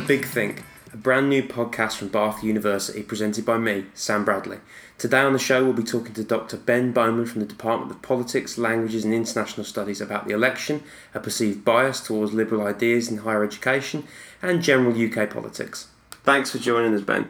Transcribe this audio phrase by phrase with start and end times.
[0.00, 0.62] The Big Think,
[0.92, 4.58] a brand new podcast from Bath University presented by me, Sam Bradley.
[4.98, 6.56] Today on the show, we'll be talking to Dr.
[6.56, 10.82] Ben Bowman from the Department of Politics, Languages and International Studies about the election,
[11.14, 14.04] a perceived bias towards liberal ideas in higher education,
[14.42, 15.88] and general UK politics.
[16.24, 17.28] Thanks for joining us, Ben.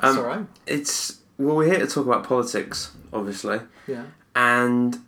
[0.00, 0.46] Um, right.
[0.66, 4.04] It's well, we're here to talk about politics, obviously, Yeah.
[4.34, 4.98] and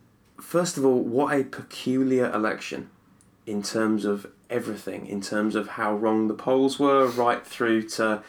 [0.41, 2.91] first of all, what a peculiar election
[3.47, 8.23] in terms of everything, in terms of how wrong the polls were, right through to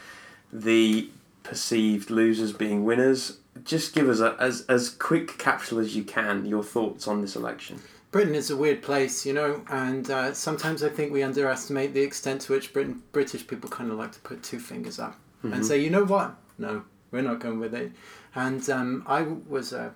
[0.52, 1.08] the
[1.42, 3.38] perceived losers being winners.
[3.64, 7.36] Just give us a as as quick capsule as you can your thoughts on this
[7.36, 7.80] election.
[8.10, 12.00] Britain is a weird place, you know, and uh, sometimes I think we underestimate the
[12.00, 15.64] extent to which Britain, British people kind of like to put two fingers up and
[15.64, 16.34] say, you know what?
[16.58, 17.92] No, we're not going with it.
[18.34, 19.94] And um, I was a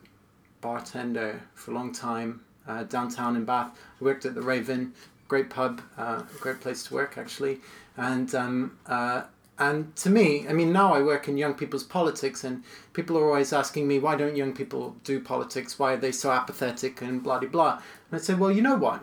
[0.61, 3.77] bartender for a long time uh, downtown in Bath.
[4.01, 4.95] I worked at the Raven,
[5.29, 7.61] great pub, uh, great place to work actually.
[7.97, 9.23] And um, uh,
[9.59, 13.25] and to me, I mean, now I work in young people's politics, and people are
[13.25, 15.79] always asking me, why don't young people do politics?
[15.79, 17.73] Why are they so apathetic and blah blah blah?
[18.11, 19.01] And I say, well, you know what?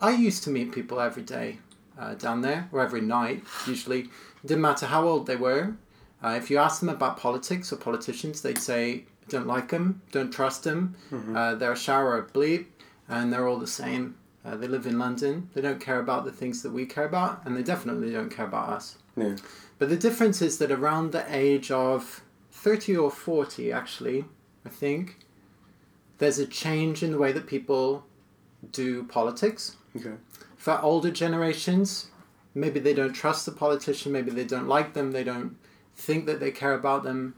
[0.00, 1.58] I used to meet people every day
[1.98, 4.00] uh, down there, or every night, usually.
[4.00, 5.76] It didn't matter how old they were.
[6.22, 10.32] Uh, if you ask them about politics or politicians, they'd say, don't like them, don't
[10.32, 10.96] trust them,
[11.36, 12.66] uh, they're a shower of bleep,
[13.08, 14.16] and they're all the same.
[14.44, 17.42] Uh, they live in London, they don't care about the things that we care about,
[17.44, 18.96] and they definitely don't care about us.
[19.16, 19.36] Yeah.
[19.78, 24.24] But the difference is that around the age of 30 or 40, actually,
[24.64, 25.18] I think,
[26.18, 28.06] there's a change in the way that people
[28.72, 29.76] do politics.
[29.96, 30.14] Okay.
[30.56, 32.10] For older generations,
[32.54, 35.56] maybe they don't trust the politician, maybe they don't like them, they don't
[35.94, 37.34] think that they care about them,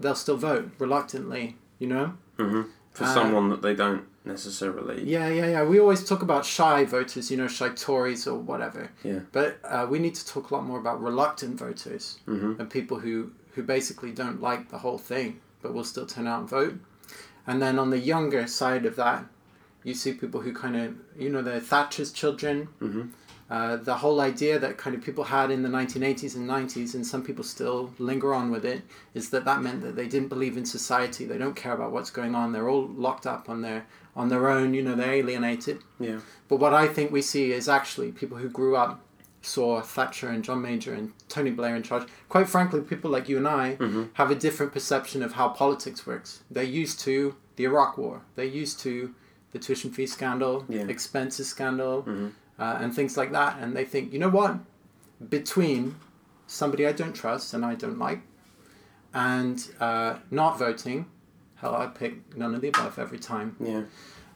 [0.00, 2.14] they'll still vote reluctantly, you know?
[2.38, 2.62] hmm
[2.92, 5.02] For Uh, someone that they don't necessarily.
[5.04, 5.64] Yeah, yeah, yeah.
[5.64, 8.90] We always talk about shy voters, you know, shy Tories or whatever.
[9.02, 9.20] Yeah.
[9.32, 12.58] But uh, we need to talk a lot more about reluctant voters Mhm.
[12.58, 16.40] and people who, who basically don't like the whole thing but will still turn out
[16.40, 16.74] and vote.
[17.46, 19.26] And then on the younger side of that,
[19.84, 22.68] you see people who kind of, you know, the Thatcher's children.
[22.80, 23.10] Mhm.
[23.50, 27.06] Uh, the whole idea that kind of people had in the 1980s and 90s, and
[27.06, 28.82] some people still linger on with it,
[29.14, 31.26] is that that meant that they didn't believe in society.
[31.26, 32.52] They don't care about what's going on.
[32.52, 33.84] They're all locked up on their
[34.14, 34.74] on their own.
[34.74, 35.78] You know, they're alienated.
[36.00, 36.20] Yeah.
[36.48, 39.00] But what I think we see is actually people who grew up
[39.44, 42.06] saw Thatcher and John Major and Tony Blair in charge.
[42.28, 44.02] Quite frankly, people like you and I Mm-hmm.
[44.14, 46.42] have a different perception of how politics works.
[46.50, 48.22] They're used to the Iraq War.
[48.36, 49.14] They're used to
[49.50, 50.86] the tuition fee scandal, Yeah.
[50.86, 52.32] expenses scandal, Mhm.
[52.58, 53.58] uh, and things like that.
[53.60, 54.58] And they think, you know what?
[55.28, 55.96] Between
[56.46, 58.20] somebody I don't trust and I don't like,
[59.14, 61.06] and uh, not voting,
[61.62, 63.56] hell, I pick none of the above every time.
[63.58, 63.84] Yeah.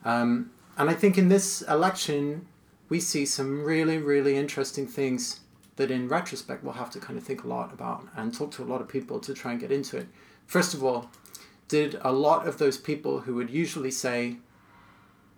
[0.03, 2.47] Um, and I think in this election,
[2.89, 5.41] we see some really, really interesting things
[5.75, 8.63] that in retrospect we'll have to kind of think a lot about and talk to
[8.63, 10.07] a lot of people to try and get into it.
[10.47, 11.11] First of all,
[11.67, 14.37] did a lot of those people who would usually say,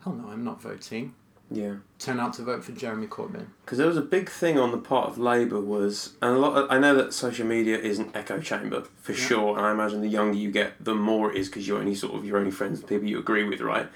[0.03, 1.15] hell no, I'm not voting,
[1.51, 1.75] Yeah.
[1.97, 3.47] turn out to vote for Jeremy Corbyn?
[3.65, 6.55] Because there was a big thing on the part of Labour was, and a lot.
[6.57, 9.17] Of, I know that social media is an echo chamber for Yeah.
[9.17, 11.95] sure, and I imagine the younger you get, the more it is because you're only
[11.95, 13.87] sort of you're only friends with people you agree with, right?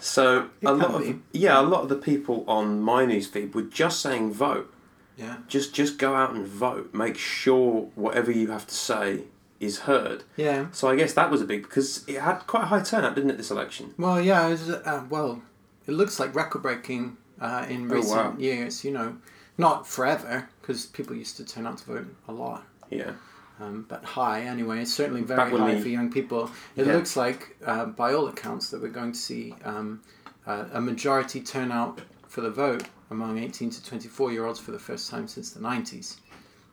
[0.00, 1.20] So It a lot of be.
[1.32, 4.72] yeah, a lot of the people on my newsfeed were just saying vote,
[5.16, 5.36] Yeah.
[5.46, 9.24] just just go out and vote, make sure whatever you have to say
[9.60, 10.24] is heard.
[10.36, 10.66] Yeah.
[10.72, 13.30] So I guess that was a big because it had quite a high turnout, didn't
[13.30, 13.36] it?
[13.36, 13.92] This election.
[13.98, 15.42] Well, yeah, it was, uh, well,
[15.86, 18.38] it looks like record breaking uh, in Oh, recent wow.
[18.38, 19.16] years, you know.
[19.58, 22.64] Not forever, because people used to turn out to vote a lot.
[22.90, 23.12] Yeah.
[23.60, 24.80] um, but high anyway.
[24.80, 26.50] It's certainly very high we- for young people.
[26.76, 26.94] It Yeah.
[26.94, 30.00] looks like, uh, by all accounts, that we're going to see um,
[30.46, 34.78] uh, a majority turnout for the vote among 18 to 24 year olds for the
[34.78, 36.16] first time since the 90s.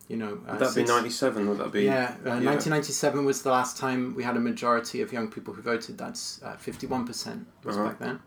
[0.07, 1.49] You know, uh, Would that be since- ninety seven?
[1.49, 1.83] Would that be?
[1.83, 5.61] yeah, uh, 1997 was the last time we had a majority of young people who
[5.61, 5.97] voted.
[5.97, 7.85] That's uh, 51% was Uh-huh.
[7.89, 8.19] back then.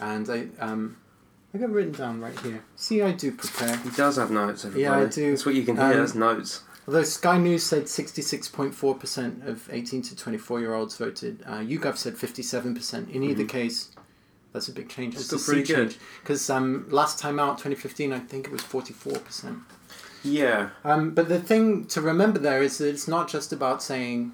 [0.00, 0.96] And I, um,
[1.54, 2.62] I got written down right here.
[2.76, 3.76] See, I do prepare.
[3.78, 4.64] He does have notes.
[4.64, 4.82] Everybody.
[4.82, 5.30] Yeah, I do.
[5.30, 5.86] That's what you can hear.
[5.86, 6.62] Um, That's notes.
[6.86, 12.14] Although Sky News said 66.4% of 18 to 24 year olds voted, uh, YouGov said
[12.14, 13.10] 57%.
[13.10, 13.90] In either case,
[14.52, 15.14] that's a big change.
[15.14, 15.90] It's a still pretty good.
[15.90, 15.98] change.
[16.22, 19.62] Because um, last time out, 2015, I think it was 44%.
[20.22, 20.70] Yeah.
[20.84, 24.32] Um, but the thing to remember there is that it's not just about saying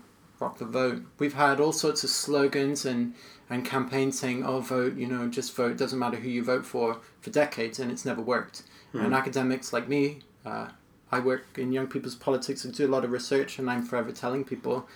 [0.58, 1.02] the vote.
[1.18, 3.14] We've had all sorts of slogans and,
[3.48, 6.98] and campaigns saying, oh, vote, you know, just vote, doesn't matter who you vote for,
[7.20, 8.62] for decades, and it's never worked.
[8.94, 10.68] And academics like me, uh,
[11.10, 14.12] I work in young people's politics and do a lot of research, and I'm forever
[14.12, 14.86] telling people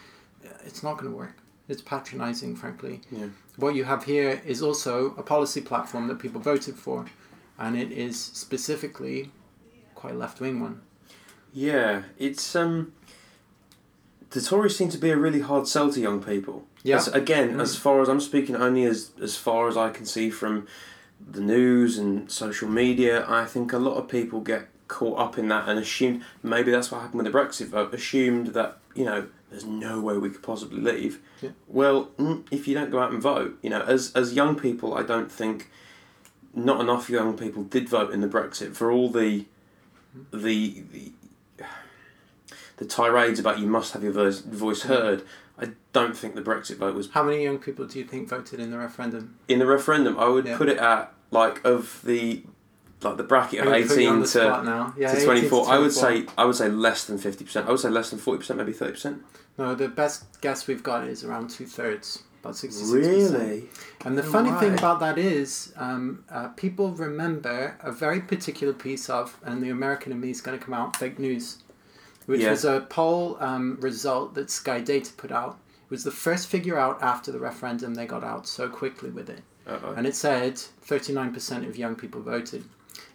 [0.45, 1.37] uh, it's not going to work.
[1.69, 3.01] It's patronizing, frankly.
[3.11, 3.29] Yeah.
[3.57, 7.07] What you have here is also a policy platform that people voted for,
[7.59, 9.31] and it is specifically
[9.95, 10.83] quite a left wing one.
[11.53, 12.93] Yeah, it's um.
[14.31, 16.67] The Tories seem to be a really hard sell to young people.
[16.83, 16.97] Yeah.
[16.97, 17.61] As- again, Mm.
[17.63, 20.67] as far as I'm speaking, only as as far as I can see from
[21.35, 25.49] the news and social media, I think a lot of people get caught up in
[25.49, 27.95] that and assumed maybe that's what happened with the Brexit vote.
[27.95, 31.21] Assumed that you know there's no way we could possibly leave.
[31.41, 31.51] Yeah.
[31.69, 34.95] Well, mm, if you don't go out and vote, you know, as as young people,
[34.95, 35.71] I don't think
[36.55, 39.45] not enough young people did vote in the Brexit for all the
[40.33, 41.13] the the,
[42.79, 45.23] the tirades about you must have your voice, heard.
[45.59, 48.61] I don't think the Brexit vote was How many young people do you think voted
[48.61, 49.37] in the referendum?
[49.49, 50.19] in the referendum.
[50.19, 50.59] I would Yeah.
[50.59, 52.43] put it at like of the
[53.03, 54.93] like the bracket of I'm gonna put you on eighteen to.
[54.99, 55.69] Yeah, to 18 twenty four.
[55.69, 57.67] I would say I would say less than fifty percent.
[57.67, 59.23] I would say less than forty percent, maybe thirty percent.
[59.59, 63.39] No, the best guess we've got is around two thirds, about sixty six percent.
[63.41, 63.69] Really?
[64.05, 68.75] And the Oh, funny thing about that is, um, uh, people remember a very particular
[68.75, 71.63] piece of, and the American in me is going to come out, fake news,
[72.27, 72.51] which Yeah.
[72.51, 75.59] was a poll um, result that Sky Data put out.
[75.85, 77.95] It was the first figure out after the referendum.
[77.95, 79.93] They got out so quickly with it, Uh-oh.
[79.97, 82.65] and it said thirty nine percent of young people voted.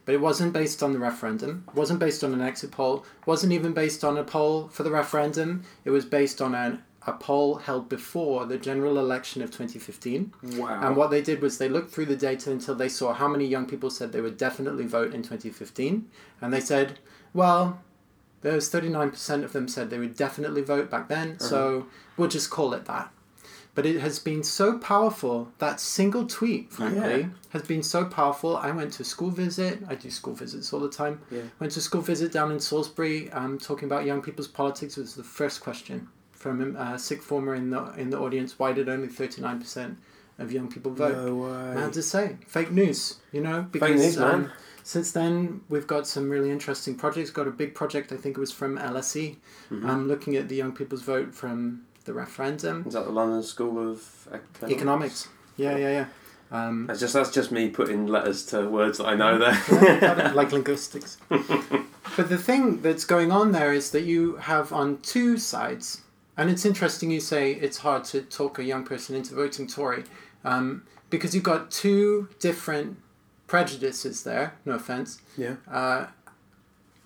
[0.05, 1.63] But it wasn't based on the referendum.
[1.67, 3.05] It wasn't based on an exit poll.
[3.21, 5.63] It wasn't even based on a poll for the referendum.
[5.85, 10.33] It was based on an, a poll held before the general election of 2015.
[10.57, 10.81] Wow.
[10.81, 13.45] And what they did was they looked through the data until they saw how many
[13.45, 16.07] young people said they would definitely vote in 2015.
[16.41, 16.97] And they said,
[17.33, 17.79] well,
[18.41, 22.49] there was 39% of them said they would definitely vote back then, so we'll just
[22.49, 23.11] call it that.
[23.73, 27.27] But it has been so powerful, that single tweet, frankly, Yeah.
[27.49, 28.57] has been so powerful.
[28.57, 31.21] I went to a school visit, I do school visits all the time.
[31.31, 31.43] Yeah.
[31.59, 35.15] Went to a school visit down in Salisbury, um, talking about young people's politics was
[35.15, 38.59] the first question from a sixth former in the, in the audience.
[38.59, 39.95] Why did only 39%
[40.39, 41.15] of young people vote?
[41.15, 41.45] No
[41.77, 44.33] I have to say, fake news, you know, because Fake news, man.
[44.33, 44.51] um,
[44.83, 47.29] since then we've got some really interesting projects.
[47.29, 49.37] Got a big project, I think it was from LSE,
[49.71, 49.87] Mhm.
[49.87, 52.83] um, looking at the young people's vote from the referendum.
[52.87, 54.71] Is that the London School of Economics?
[54.75, 55.27] Economics.
[55.57, 56.05] Yeah, yeah, yeah.
[56.53, 59.57] Um, That's just that's just me putting letters to words that I know there.
[59.69, 61.17] it, like linguistics.
[61.29, 66.01] but the thing that's going on there is that you have on two sides,
[66.35, 70.03] and it's interesting you say it's hard to talk a young person into voting Tory,
[70.43, 72.97] um, because you've got two different
[73.51, 75.55] prejudices there, no offense, yeah.
[75.69, 76.07] uh,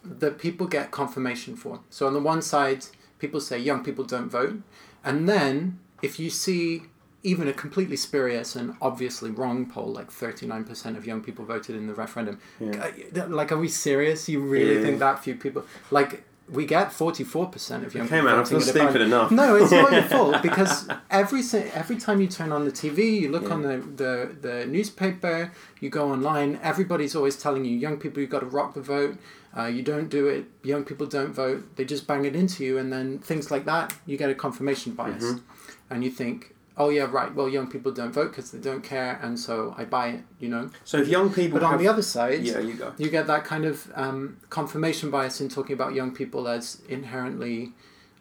[0.04, 1.80] that people get confirmation for.
[1.90, 2.86] So on the one side,
[3.18, 4.58] people say young people don't vote,
[5.04, 6.84] and then if you see
[7.24, 11.44] even a completely spurious and obviously wrong poll, like thirty nine percent of young people
[11.46, 12.92] voted in the referendum, Yeah.
[13.16, 14.30] uh, like are we serious?
[14.30, 14.82] You really Yeah.
[14.86, 16.24] think that few people like?
[16.48, 18.40] We get forty four percent of young Okay, people man.
[18.40, 19.32] I feel stupid enough.
[19.32, 21.42] no, it's not your fault because every
[21.74, 23.54] every time you turn on the TV, you look Yeah.
[23.54, 26.60] on the, the, the newspaper, you go online.
[26.62, 29.18] Everybody's always telling you, young people, you've got to rock the vote.
[29.58, 30.46] Uh, you don't do it.
[30.64, 31.76] Young people don't vote.
[31.78, 33.96] They just bang it into you, and then things like that.
[34.06, 35.42] You get a confirmation bias, Mhm.
[35.90, 37.34] and you think, oh yeah, right.
[37.34, 40.24] Well, young people don't vote because they don't care, and so I buy it.
[40.40, 40.70] You know.
[40.84, 42.94] So if young people But on the other side, yeah, you go.
[42.98, 47.72] you get that kind of um, confirmation bias in talking about young people as inherently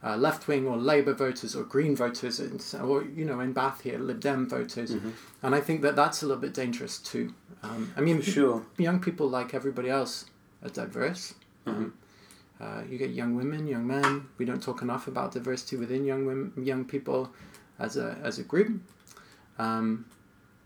[0.02, 3.80] uh, left wing or Labour voters or Green voters, and, or you know, in Bath
[3.82, 5.12] here, Lib Dem voters, Mhm.
[5.42, 7.32] and I think that that's a little bit dangerous too.
[7.62, 8.62] Um, I mean, For sure.
[8.76, 10.26] young people like everybody else
[10.62, 11.34] are diverse.
[11.66, 11.70] Mhm.
[11.70, 11.92] Um,
[12.60, 14.26] uh, you get young women, young men.
[14.38, 17.30] We don't talk enough about diversity within young women, young people,
[17.78, 18.80] as a as a group.
[19.58, 20.06] Um,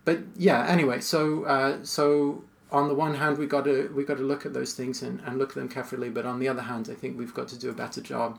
[0.04, 4.16] but yeah, anyway, so uh, so on the one hand, we got to we got
[4.18, 6.08] to look at those things and, and look at them carefully.
[6.10, 8.38] But on the other hand, I think we've got to do a better job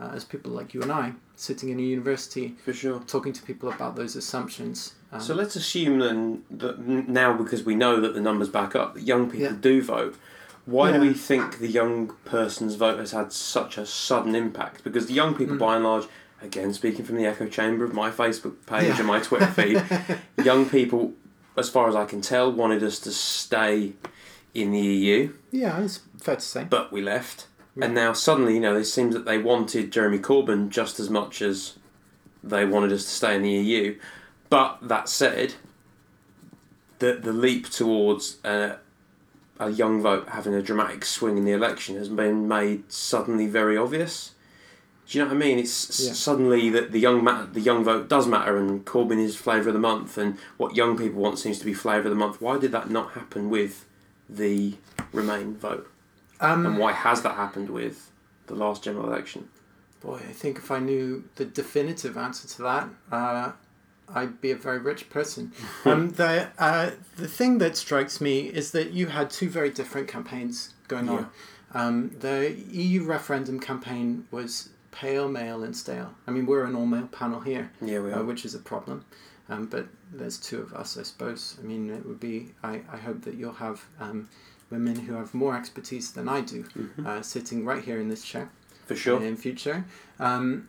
[0.00, 3.00] uh, as people like you and I, sitting in a university, For sure.
[3.06, 4.94] talking to people about those assumptions.
[5.12, 8.94] Um, So let's assume then that now, because we know that the numbers back up,
[8.94, 9.56] that young people Yeah.
[9.60, 10.16] do vote.
[10.66, 14.82] Why do we think the young person's vote has had such a sudden impact?
[14.82, 15.60] Because the young people, Mm.
[15.60, 16.08] by and large,
[16.42, 18.98] again speaking from the echo chamber of my Facebook page Yeah.
[18.98, 19.82] and my Twitter feed,
[20.44, 21.12] young people,
[21.56, 23.94] as far as I can tell, wanted us to stay
[24.54, 26.64] in the EU, yeah, it's fair to say.
[26.64, 27.46] but we left.
[27.76, 27.86] Yeah.
[27.86, 31.42] And now suddenly, you know, it seems that they wanted Jeremy Corbyn just as much
[31.42, 31.78] as
[32.42, 33.98] they wanted us to stay in the EU.
[34.48, 35.54] But that said,
[37.00, 38.76] the the leap towards uh,
[39.60, 43.76] a young vote having a dramatic swing in the election has been made suddenly very
[43.76, 44.32] obvious.
[45.08, 45.58] Do you know what I mean?
[45.58, 46.12] It's Yeah.
[46.14, 49.74] suddenly that the young ma- the young vote does matter, and Corbyn is flavour of
[49.74, 52.40] the month, and what young people want seems to be flavour of the month.
[52.40, 53.84] Why did that not happen with
[54.28, 54.74] the
[55.12, 55.88] Remain vote?
[56.40, 58.10] Um, And why has that happened with
[58.48, 59.48] the last general election?
[60.02, 63.52] Boy, I think if I knew the definitive answer to that, uh,
[64.12, 65.52] I'd be a very rich person.
[65.84, 70.08] um, the uh, the thing that strikes me is that you had two very different
[70.08, 71.30] campaigns going on.
[71.72, 76.14] Um, the EU referendum campaign was pale, male, and stale.
[76.26, 78.24] I mean, we're an all male panel here, Yeah, we uh, are.
[78.24, 79.04] which is a problem.
[79.48, 81.56] Um, but there's two of us, I suppose.
[81.60, 82.52] I mean, it would be.
[82.64, 84.28] I, I hope that you'll have um,
[84.70, 87.06] women who have more expertise than I do Mhm.
[87.06, 88.48] uh, sitting right here in this chair
[88.86, 89.22] For sure.
[89.22, 89.84] in future.
[90.18, 90.68] Um,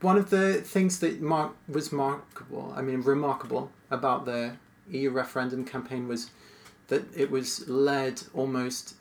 [0.00, 4.52] one of the things that mark was remarkable, I mean, remarkable about the
[4.90, 6.30] EU referendum campaign was
[6.88, 8.94] that it was led almost,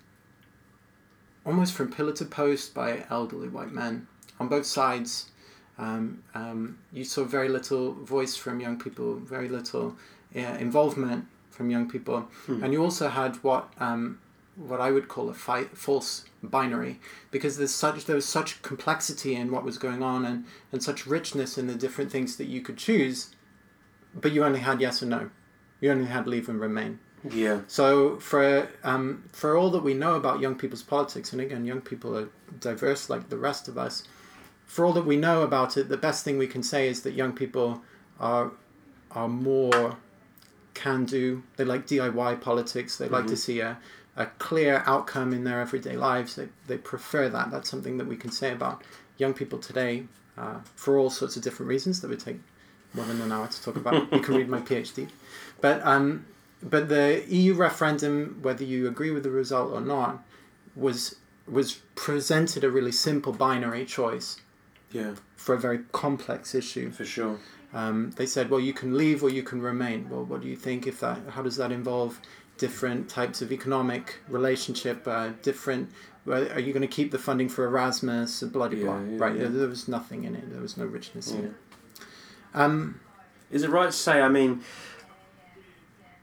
[1.46, 4.08] almost from pillar to post by elderly white men
[4.40, 5.32] on both sides.
[5.80, 9.96] Um, um, you saw very little voice from young people, very little
[10.36, 12.64] uh, involvement from young people, Hmm.
[12.64, 14.20] and you also had what um,
[14.56, 19.36] what I would call a fi- false binary because there's such there was such complexity
[19.36, 22.62] in what was going on and, and such richness in the different things that you
[22.62, 23.36] could choose,
[24.16, 25.30] but you only had yes or no,
[25.80, 26.98] you only had leave and remain.
[27.30, 27.62] Yeah.
[27.68, 31.82] So for um, for all that we know about young people's politics, and again, young
[31.82, 32.30] people are
[32.60, 34.04] diverse like the rest of us.
[34.68, 37.14] For all that we know about it, the best thing we can say is that
[37.14, 37.82] young people
[38.20, 38.52] are
[39.12, 39.98] are more
[40.74, 41.44] can do.
[41.56, 42.98] They like DIY politics.
[42.98, 43.80] They like to see a,
[44.16, 46.36] a clear outcome in their everyday lives.
[46.36, 47.50] They, they prefer that.
[47.50, 48.84] That's something that we can say about
[49.18, 50.04] young people today
[50.38, 52.40] uh, for all sorts of different reasons that would take
[52.94, 54.14] more than an hour to talk about.
[54.14, 55.10] you can read my PhD.
[55.62, 56.26] But um,
[56.62, 60.24] but the EU referendum, whether you agree with the result or not,
[60.76, 61.16] was
[61.48, 64.42] was presented a really simple binary choice
[64.92, 65.16] Yeah.
[65.36, 66.92] for a very complex issue.
[66.92, 67.40] For sure.
[67.74, 70.10] Um, they said, well, you can leave or you can remain.
[70.10, 71.20] Well, what do you think if that?
[71.32, 72.20] How does that involve
[72.58, 75.06] different types of economic relationship?
[75.08, 75.92] Uh, different.
[76.26, 78.42] Well, are you going to keep the funding for Erasmus?
[78.44, 79.00] Blah blah blah.
[79.00, 79.34] Yeah, yeah, right.
[79.36, 79.42] yeah.
[79.44, 80.50] There, there was nothing in it.
[80.52, 81.48] There was no richness in Yeah.
[81.50, 81.54] it.
[82.54, 83.00] Um,
[83.52, 84.22] Is it right to say?
[84.22, 84.62] I mean,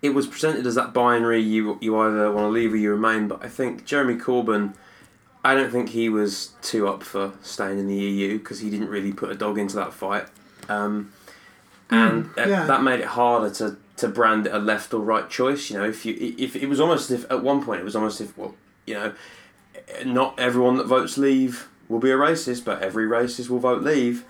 [0.02, 1.40] it was presented as that binary.
[1.40, 3.28] You you either want to leave or you remain.
[3.28, 4.74] But I think Jeremy Corbyn.
[5.44, 8.88] I don't think he was too up for staying in the EU because he didn't
[8.88, 10.26] really put a dog into that fight,
[10.68, 11.12] um,
[11.90, 12.64] and Mm, uh, yeah.
[12.66, 15.70] that made it harder to, to brand it a left or right choice.
[15.70, 18.20] You know, if you if it was almost if at one point it was almost
[18.22, 18.54] if well,
[18.86, 19.12] you know,
[20.04, 24.24] not everyone that votes leave will be a racist, but every racist will vote leave.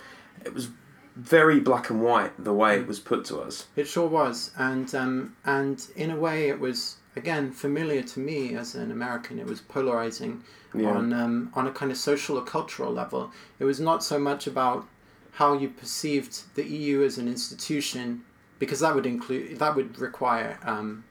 [0.45, 0.69] It was
[1.15, 3.67] very black and white the way it was put to us.
[3.77, 8.55] It sure was, and um, and in a way, it was again familiar to me
[8.55, 9.39] as an American.
[9.39, 10.43] It was polarizing
[10.75, 10.91] Yeah.
[10.91, 13.31] on um, on a kind of social or cultural level.
[13.59, 14.87] It was not so much about
[15.33, 18.25] how you perceived the EU as an institution,
[18.59, 21.05] because that would include that would require um,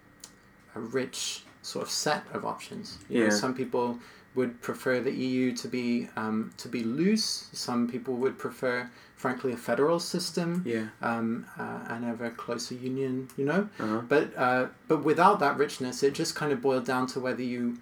[0.76, 2.98] a rich sort of set of options.
[3.10, 3.32] You know, Yeah.
[3.32, 4.00] some people
[4.36, 7.50] would prefer the EU to be um, to be loose.
[7.54, 10.88] Some people would prefer, frankly, a federal system Yeah.
[11.02, 13.70] um, uh, and ever closer union, you know.
[13.80, 14.02] Uh-huh.
[14.08, 17.78] But uh, but without that richness, it just kind of boiled down to whether you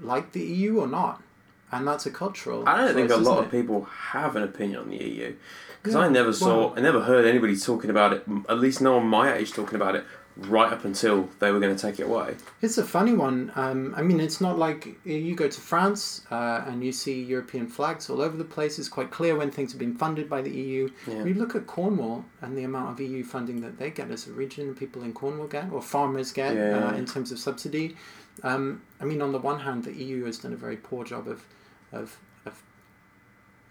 [0.00, 1.22] like the EU or not,
[1.70, 2.64] and that's a cultural.
[2.68, 5.34] I don't think a lot isn't of people have an opinion on the EU
[5.80, 8.24] because Yeah, I never saw, well- I never heard anybody talking about it.
[8.48, 10.04] At least no one my age talking about it
[10.36, 12.36] right up until they were going to take it away.
[12.62, 13.52] It's a funny one.
[13.54, 17.66] Um, I mean, it's not like you go to France uh, and you see European
[17.66, 18.78] flags all over the place.
[18.78, 20.90] It's quite clear when things have been funded by the EU.
[21.06, 21.24] Yeah.
[21.24, 24.32] You look at Cornwall and the amount of EU funding that they get as a
[24.32, 27.96] region, people in Cornwall get, or farmers get Yeah, uh, in terms of subsidy.
[28.42, 31.28] Um, I mean, on the one hand, the EU has done a very poor job
[31.28, 31.44] of,
[31.92, 32.62] of, of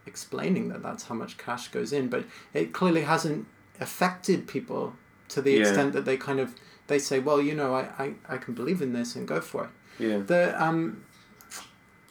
[0.06, 3.48] explaining that that's how much cash goes in, but it clearly hasn't
[3.80, 4.94] affected people
[5.34, 5.60] to the Yeah.
[5.62, 6.56] extent that they kind of
[6.88, 9.66] they say, well, you know, I, I, I can believe in this and go for
[9.66, 9.70] it.
[10.08, 10.18] Yeah.
[10.20, 11.04] The um,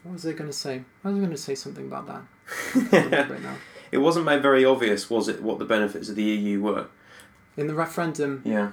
[0.02, 0.82] what was I going to say?
[1.04, 2.22] I was going to say something about that.
[2.92, 3.56] It now.
[3.92, 6.86] It wasn't made very obvious, was it, what the benefits of the EU were?
[7.56, 8.70] In the referendum, Yeah.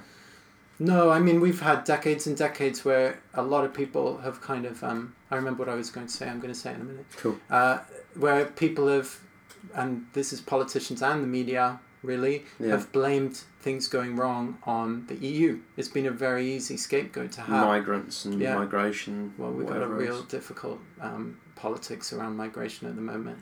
[0.78, 4.64] no, I mean we've had decades and decades where a lot of people have kind
[4.64, 6.28] of um, I remember what I was going to say.
[6.28, 7.06] I'm going to say it in a minute.
[7.16, 7.36] Cool.
[7.50, 7.78] Uh,
[8.14, 9.18] where people have,
[9.74, 12.68] and this is politicians and the media really Yeah.
[12.70, 15.58] have blamed things going wrong on the EU.
[15.76, 17.66] It's been a very easy scapegoat to have.
[17.66, 18.54] Migrants and Yeah.
[18.56, 19.34] migration.
[19.36, 23.38] Well, we've got a real difficult um, politics around migration at the moment,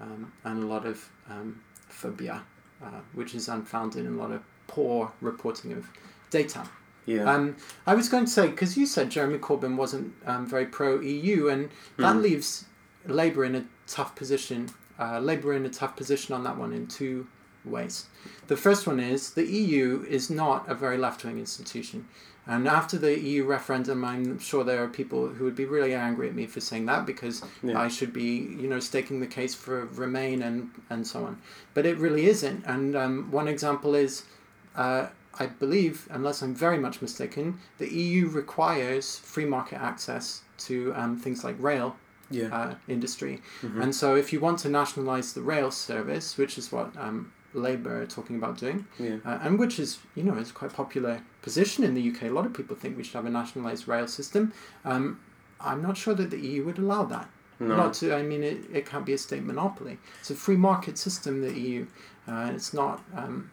[0.00, 2.42] um, and a lot of um, phobia,
[2.82, 5.88] uh, which is unfounded and a lot of poor reporting of
[6.30, 6.64] data.
[7.06, 7.30] Yeah.
[7.30, 7.56] Um,
[7.86, 11.48] I was going to say because you said Jeremy Corbyn wasn't um, very pro EU,
[11.48, 12.22] and that Mm.
[12.22, 12.64] leaves
[13.06, 14.68] Labour in a tough position.
[14.98, 17.26] Uh, Labour in a tough position on that one in two
[17.64, 18.06] ways.
[18.48, 22.06] The first one is the EU is not a very left wing institution.
[22.46, 26.28] And after the EU referendum, I'm sure there are people who would be really angry
[26.28, 27.80] at me for saying that because Yeah.
[27.80, 28.30] I should be,
[28.60, 31.38] you know, staking the case for Remain and, and so on.
[31.72, 32.64] But it really isn't.
[32.66, 34.24] And um, one example is,
[34.76, 35.06] uh,
[35.38, 41.16] I believe, unless I'm very much mistaken, the EU requires free market access to um,
[41.18, 41.96] things like rail
[42.30, 42.54] Yeah.
[42.54, 43.40] uh, industry.
[43.62, 43.82] Mhm.
[43.82, 48.02] And so, if you want to nationalise the rail service, which is what um, Labour
[48.02, 49.16] are talking about doing, Yeah.
[49.24, 52.22] uh, and which is you know is quite a popular position in the UK.
[52.24, 54.52] A lot of people think we should have a nationalised rail system.
[54.84, 55.20] Um,
[55.60, 57.28] I'm not sure that the EU would allow that.
[57.60, 57.76] No.
[57.76, 59.98] Not to, I mean, it, it can't be a state monopoly.
[60.20, 61.86] It's a free market system, the EU.
[62.26, 63.50] Uh, it's not, um,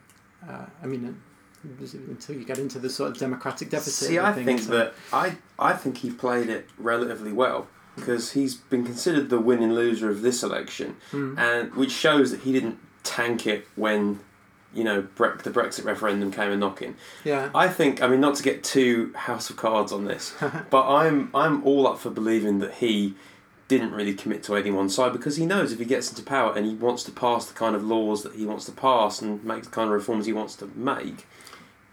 [0.50, 1.22] uh, I mean,
[1.64, 4.08] until you get into the sort of democratic deficit.
[4.10, 8.56] See, I think it's that I I think he played it relatively well because he's
[8.56, 11.38] been considered the winning loser of this election, Hmm.
[11.38, 14.20] and which shows that he didn't tank it when,
[14.74, 16.96] you know, Bre- the Brexit referendum came a knocking.
[17.24, 17.50] Yeah.
[17.54, 20.34] I think I mean not to get too House of Cards on this,
[20.70, 23.16] but I'm I'm all up for believing that he
[23.68, 26.54] didn't really commit to any one side because he knows if he gets into power
[26.54, 29.42] and he wants to pass the kind of laws that he wants to pass and
[29.46, 31.26] make the kind of reforms he wants to make,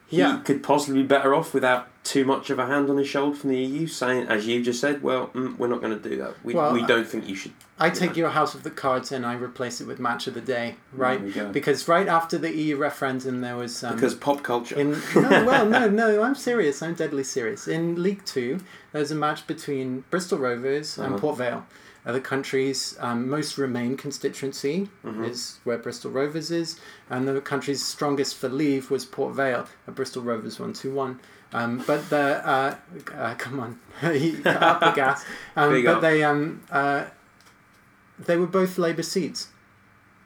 [0.09, 3.37] he could possibly be better off without too much of a hand on his shoulder
[3.37, 6.17] from the EU, saying, as you just said, well, mm, we're not going to do
[6.17, 6.35] that.
[6.43, 7.53] We, Well, we don't think you should.
[7.79, 10.41] I take your House of the Cards and I replace it with Match of the
[10.41, 11.21] Day, right?
[11.35, 11.49] There.
[11.53, 13.85] Because right after the EU referendum, there was.
[13.85, 14.77] Um, Because pop culture.
[14.77, 14.99] In no,
[15.47, 16.23] well, no, no.
[16.23, 16.83] I'm serious.
[16.83, 17.69] I'm deadly serious.
[17.69, 18.61] In League Two,
[18.93, 21.19] there's a match between Bristol Rovers and Uh-huh.
[21.21, 21.67] Port Vale.
[22.13, 25.29] The country's um, most Remain constituency Mhm.
[25.29, 29.67] is where Bristol Rovers is, and the country's strongest for Leave was Port Vale.
[29.87, 31.21] Uh, Bristol Rovers won two one.
[31.53, 32.75] Um, but the uh,
[33.15, 35.25] uh, come on, up the gas.
[35.57, 36.01] Um, but up.
[36.01, 37.05] they um, uh,
[38.19, 39.49] they were both Labour seats.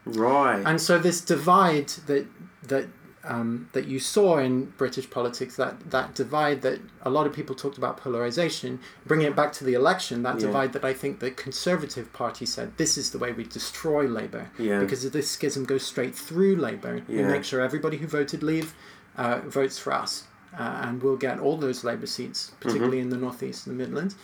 [0.05, 0.63] right.
[0.65, 2.25] And so this divide that
[2.63, 2.87] that
[3.25, 7.55] um, that you saw in British politics, that that divide that a lot of people
[7.55, 10.47] talked about polarization, bringing it back to the election, that Yeah.
[10.47, 14.51] divide that I think the Conservative Party said this is the way we destroy Labour
[14.57, 14.79] yeah.
[14.79, 17.01] because this schism goes straight through Labour.
[17.07, 18.73] We make sure everybody who voted Leave
[19.17, 20.23] uh, votes for us,
[20.59, 23.03] uh, and we'll get all those Labour seats, particularly Mm-hmm.
[23.03, 24.15] in the northeast and the Midlands.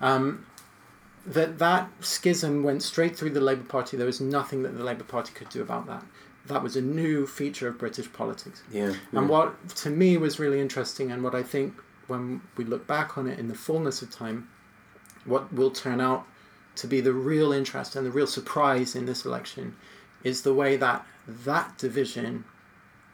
[0.00, 0.46] Um,
[1.26, 3.96] that that schism went straight through the Labour Party.
[3.96, 6.04] There was nothing that the Labour Party could do about that.
[6.46, 8.62] That was a new feature of British politics.
[8.70, 8.94] yeah.
[9.12, 9.28] And mm.
[9.28, 11.74] what to me was really interesting, and what I think
[12.06, 14.48] when we look back on it in the fullness of time,
[15.24, 16.24] what will turn out
[16.76, 19.74] to be the real interest and the real surprise in this election
[20.22, 22.44] is the way that that division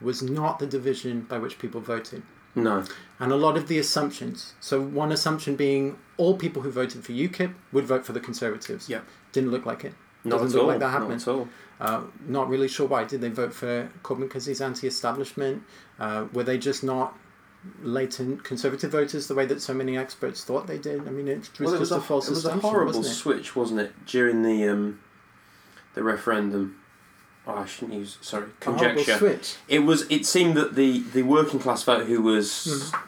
[0.01, 2.23] was not the division by which people voted.
[2.55, 2.85] No.
[3.19, 4.55] And a lot of the assumptions.
[4.61, 8.89] So, one assumption being all people who voted for UKIP would vote for the Conservatives.
[8.89, 9.01] Yeah.
[9.33, 9.95] Didn't look like it.
[10.25, 10.69] Not Doesn't at look all.
[10.69, 11.49] like that Not at all.
[11.83, 13.03] Uh, not really sure why.
[13.03, 15.65] Did they vote for Corbyn because he's anti-establishment?
[15.99, 17.19] Uh, were they just not
[17.83, 21.01] latent conservative voters the way that so many experts thought they did?
[21.09, 23.07] I mean, it was Well, it just was a, false It was a horrible wasn't
[23.17, 24.07] switch, wasn't it?
[24.07, 25.01] During the um,
[25.95, 26.77] the referendum.
[27.49, 29.41] Oh, I shouldn't use sorry conjecture.
[29.67, 30.03] It was.
[30.09, 32.47] It seemed that the the working class vote, who was
[32.95, 33.01] Mhm.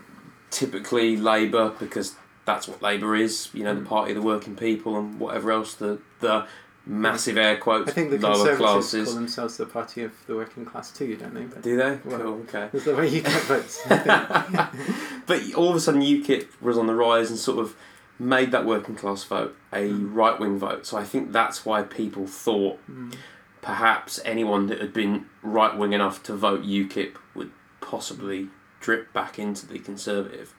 [0.50, 3.50] typically Labour, because that's what Labour is.
[3.54, 3.84] You know, Mhm.
[3.84, 6.46] the party of the working people and whatever else the the
[6.87, 9.05] massive air quotes I think the lower Conservatives classes.
[9.09, 11.42] call themselves the party of the working class too, don't they?
[11.44, 11.99] But Do they?
[12.05, 12.35] Well, cool.
[12.49, 12.68] Okay.
[12.73, 13.81] That's the way you get votes.
[15.27, 17.75] But all of a sudden, UKIP was on the rise and sort of
[18.18, 20.14] made that working class vote a Mm.
[20.14, 20.87] right wing vote.
[20.87, 23.14] So I think that's why people thought Mm.
[23.62, 28.49] perhaps anyone that had been right wing enough to vote UKIP would possibly
[28.81, 30.55] drip back into the Conservative.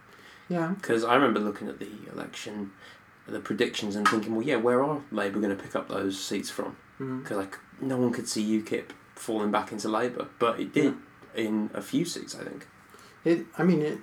[0.50, 0.70] Yeah.
[0.82, 2.72] Because I remember looking at the election,
[3.28, 6.50] the predictions, and thinking, well, yeah, where are Labour going to pick up those seats
[6.50, 6.76] from?
[7.00, 7.24] Mm.
[7.24, 10.94] Because like no one could see UKIP falling back into Labour, but it did
[11.36, 12.68] in a few seats, I think.
[13.24, 13.98] It, I mean, it,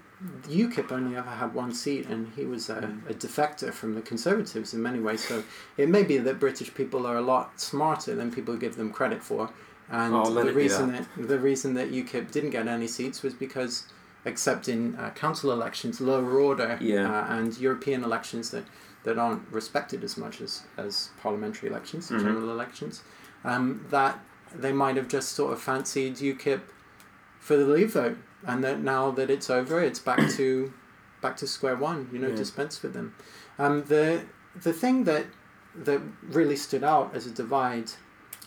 [0.48, 3.08] UKIP only ever had one seat, and he was a, Mm.
[3.10, 5.26] a defector from the Conservatives in many ways.
[5.26, 5.44] So
[5.76, 9.22] it may be that British people are a lot smarter than people give them credit
[9.22, 9.50] for.
[9.88, 11.06] And Oh, the reason that.
[11.16, 13.84] the reason that UKIP didn't get any seats was because,
[14.24, 17.10] except in uh, council elections, lower order, Yeah.
[17.22, 18.64] uh, and European elections that,
[19.04, 22.20] that aren't respected as much as, as parliamentary elections, Mhm.
[22.22, 23.02] general elections,
[23.44, 24.18] um, that
[24.54, 26.60] they might have just sort of fancied UKIP
[27.40, 30.72] for the leave vote, and that now that it's over, it's back to
[31.20, 32.08] back to square one.
[32.12, 32.36] You know, Yeah.
[32.36, 33.14] dispense with them.
[33.58, 34.22] Um, the
[34.60, 35.26] the thing that
[35.74, 37.90] that really stood out as a divide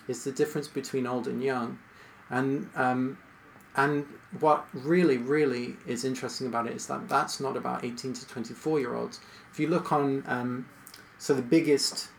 [0.07, 1.79] is the difference between old and young,
[2.29, 3.17] and um,
[3.75, 4.05] and
[4.39, 8.53] what really really is interesting about it is that that's not about eighteen to twenty
[8.53, 9.19] four year olds.
[9.51, 10.67] If you look on, um,
[11.17, 12.09] so the biggest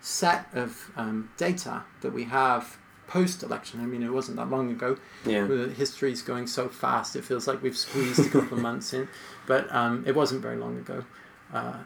[0.00, 3.80] set of um, data that we have post election.
[3.80, 4.96] I mean, it wasn't that long ago.
[5.24, 5.46] Yeah.
[5.46, 9.08] The is going so fast, it feels like we've squeezed a couple of months in,
[9.46, 11.04] but um, it wasn't very long ago.
[11.52, 11.78] Uh,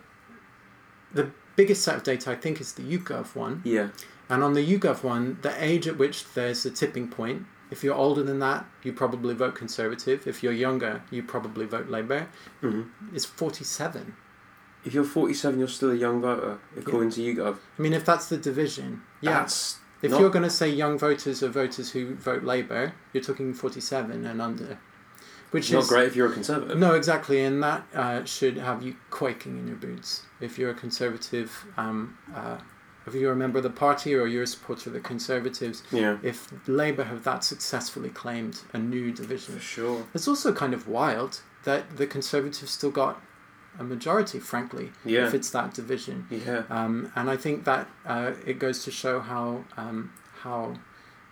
[1.12, 3.62] the biggest set of data, I think, is the YouGov one.
[3.64, 3.88] Yeah.
[4.28, 7.94] And on the YouGov one, the age at which there's a tipping point, if you're
[7.94, 10.26] older than that, you probably vote Conservative.
[10.26, 12.28] If you're younger, you probably vote Labour,
[12.60, 12.82] hmm
[13.14, 14.14] is 47.
[14.84, 17.58] If you're 47, you're still a young voter, according to YouGov.
[17.78, 19.40] I mean, if that's the division, yeah.
[19.40, 23.22] That's if not- you're going to say young voters are voters who vote Labour, you're
[23.22, 24.78] talking 47 and under,
[25.50, 26.78] which is not great if you're a conservative.
[26.78, 30.22] No, exactly, and that uh, should have you quaking in your boots.
[30.40, 32.56] If you're a conservative, um, uh,
[33.14, 36.18] if you're a member of the party or you're a supporter of the Conservatives, Yeah,
[36.22, 40.06] if Labour have that successfully claimed a new for division, sure.
[40.14, 43.20] it's also kind of wild that the Conservatives still got
[43.78, 46.26] a majority, frankly, Yeah, if it's that division.
[46.30, 50.74] yeah, Um, and I think that uh, it goes to show how um, how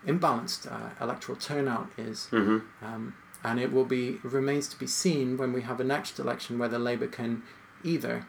[0.07, 2.27] imbalanced uh, electoral turnout is.
[2.27, 3.14] hmm Um,
[3.45, 6.79] and it will be remains to be seen when we have a next election whether
[6.79, 7.43] Labour can
[7.85, 8.27] either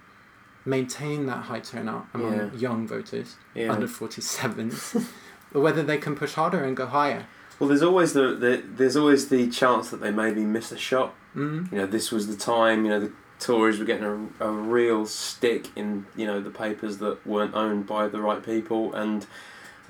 [0.70, 2.54] maintain that high turnout among Yeah.
[2.56, 3.72] young voters yeah.
[3.74, 5.08] under 47s
[5.54, 7.26] or whether they can push harder and go higher.
[7.58, 11.14] Well, there's always the, the there's always the chance that they maybe miss a shot.
[11.36, 11.72] Mm.
[11.72, 12.86] You know, this was the time.
[12.86, 16.98] You know, the Tories were getting a, a real stick in you know the papers
[17.00, 19.26] that weren't owned by the right people, and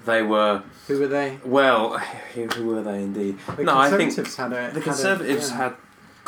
[0.06, 1.38] they were Who were they?
[1.46, 1.98] well.
[2.34, 3.38] Who, who were they indeed?
[3.56, 4.62] The No, I think Conservatives had a.
[4.62, 5.58] had The a- Conservatives yeah.
[5.58, 5.74] had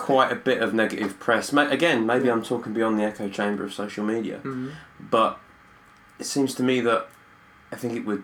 [0.02, 1.54] quite a bit of negative press.
[1.54, 4.72] Ma- Again, maybe I'm talking beyond the echo chamber of social media, Mhm.
[5.00, 5.40] but
[6.20, 7.08] it seems to me that
[7.72, 8.24] I think it would.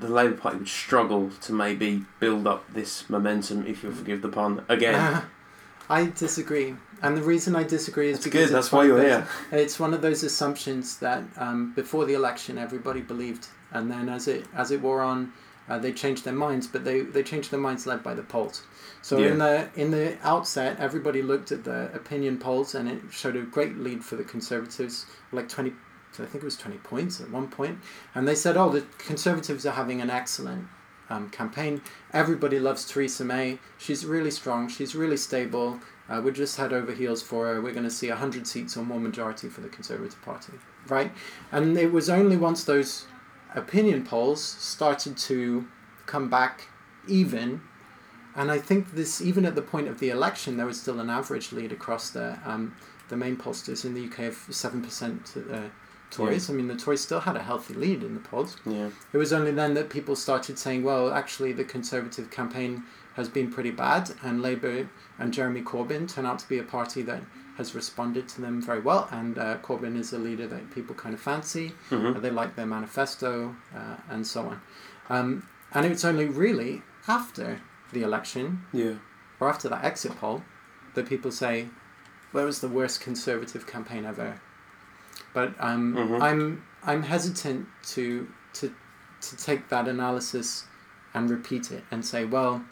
[0.00, 4.28] The Labour Party would struggle to maybe build up this momentum, if you'll forgive the
[4.28, 4.94] pun, again.
[4.94, 5.20] Uh,
[5.90, 8.56] I disagree, and the reason I disagree is That's because good.
[8.56, 9.26] That's why you're those- here.
[9.52, 14.26] It's one of those assumptions that um, before the election everybody believed, and then as
[14.26, 15.32] it as it wore on,
[15.68, 16.66] uh, they changed their minds.
[16.66, 18.62] But they, they changed their minds led by the polls.
[19.02, 23.36] So in the in the outset, everybody looked at the opinion polls, and it showed
[23.36, 25.72] a great lead for the Conservatives, like twenty.
[26.14, 27.78] I think it was twenty points at one point,
[28.14, 30.66] and they said, "Oh, the Conservatives are having an excellent."
[31.08, 31.82] Um, campaign.
[32.12, 33.58] Everybody loves Theresa May.
[33.78, 34.68] She's really strong.
[34.68, 35.80] She's really stable.
[36.08, 37.60] Uh, we're just head over heels for her.
[37.60, 40.52] We're going to see 100 seats or more majority for the Conservative Party,
[40.86, 41.10] right?
[41.50, 43.06] And it was only once those
[43.56, 45.66] opinion polls started to
[46.06, 46.68] come back
[47.08, 47.62] even,
[48.40, 51.10] and I think this, even at the point of the election, there was still an
[51.10, 52.62] average lead across the, um,
[53.08, 55.62] the main pollsters in the UK of 7% to the
[56.10, 56.50] Tories.
[56.50, 58.56] I mean, the Tories still had a healthy lead in the polls.
[58.66, 58.88] Yeah.
[59.12, 62.82] It was only then that people started saying, well, actually, the Conservative campaign
[63.14, 67.02] has been pretty bad, and Labour and Jeremy Corbyn turn out to be a party
[67.02, 67.22] that
[67.58, 71.14] has responded to them very well, and uh, Corbyn is a leader that people kind
[71.14, 71.66] of fancy.
[71.90, 74.60] hmm Uh, they like their manifesto, uh, and so on.
[75.08, 75.28] Um,
[75.74, 77.60] and it's only really after
[77.92, 78.94] the election, Yeah.
[79.38, 80.42] or after that exit poll,
[80.94, 81.68] that people say,
[82.32, 84.40] it was the worst Conservative campaign ever.
[85.34, 86.22] But um, Mhm.
[86.22, 88.74] I'm I'm hesitant to to
[89.20, 90.64] to take that analysis
[91.12, 92.64] and repeat it and say, well,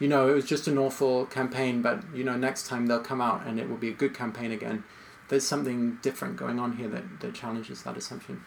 [0.00, 3.20] you know, it was just an awful campaign, but you know, next time they'll come
[3.20, 4.84] out and it will be a good campaign again.
[5.28, 8.42] There's something different going on here that, that challenges that assumption.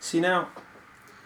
[0.00, 0.48] See now,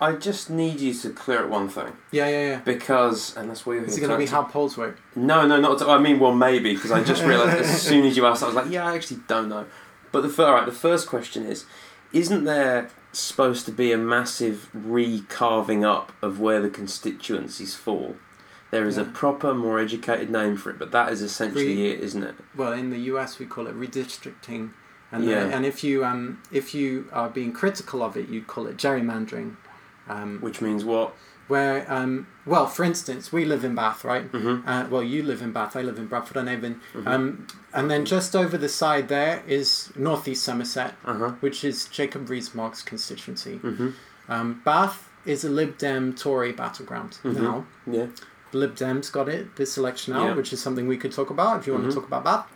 [0.00, 2.60] I just need you to clear up one thing Yeah, yeah, yeah.
[2.64, 4.98] because, and that's why you're Is it going to be how polls work?
[5.14, 5.80] No, no, not.
[5.88, 8.54] I mean, well, maybe because I just realised as soon as you asked, I was
[8.56, 9.66] like, yeah, I actually don't know.
[10.12, 11.64] But the all right, the first question is,
[12.12, 18.16] isn't there supposed to be a massive recarving up of where the constituencies fall?
[18.70, 22.00] There is a proper, more educated name for it, but that is essentially Re- it,
[22.00, 22.34] isn't it?
[22.56, 24.70] Well, in the US, we call it redistricting,
[25.12, 25.44] and Yeah.
[25.44, 28.76] uh, and if you um if you are being critical of it, you'd call it
[28.76, 29.56] gerrymandering.
[30.08, 31.14] Um, Which means what?
[31.46, 34.30] where um well, for instance, we live in Bath, right?
[34.32, 34.66] Mm-hmm.
[34.68, 35.76] Uh, well, you live in Bath.
[35.76, 36.80] I live in Bradford on Avon.
[36.94, 37.06] Mhm.
[37.06, 41.28] Um, and then just over the side there is Northeast Somerset, Uh huh.
[41.40, 43.58] which is Jacob Rees-Mogg's constituency.
[43.62, 43.88] Mm-hmm.
[44.28, 47.40] Um, Bath is a Lib Dem Tory battleground Mhm.
[47.40, 47.66] now.
[47.86, 48.06] Yeah.
[48.52, 50.34] Lib Dems got it this election now, Yeah.
[50.34, 52.46] which is something we could talk about if you want to talk about Bath.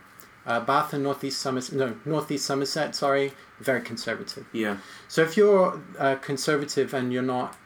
[0.47, 4.47] Uh, Bath and Northeast Somerset, no, Northeast Somerset, sorry, very conservative.
[4.53, 4.79] Yeah.
[5.09, 7.57] So if you're uh, conservative and you're not,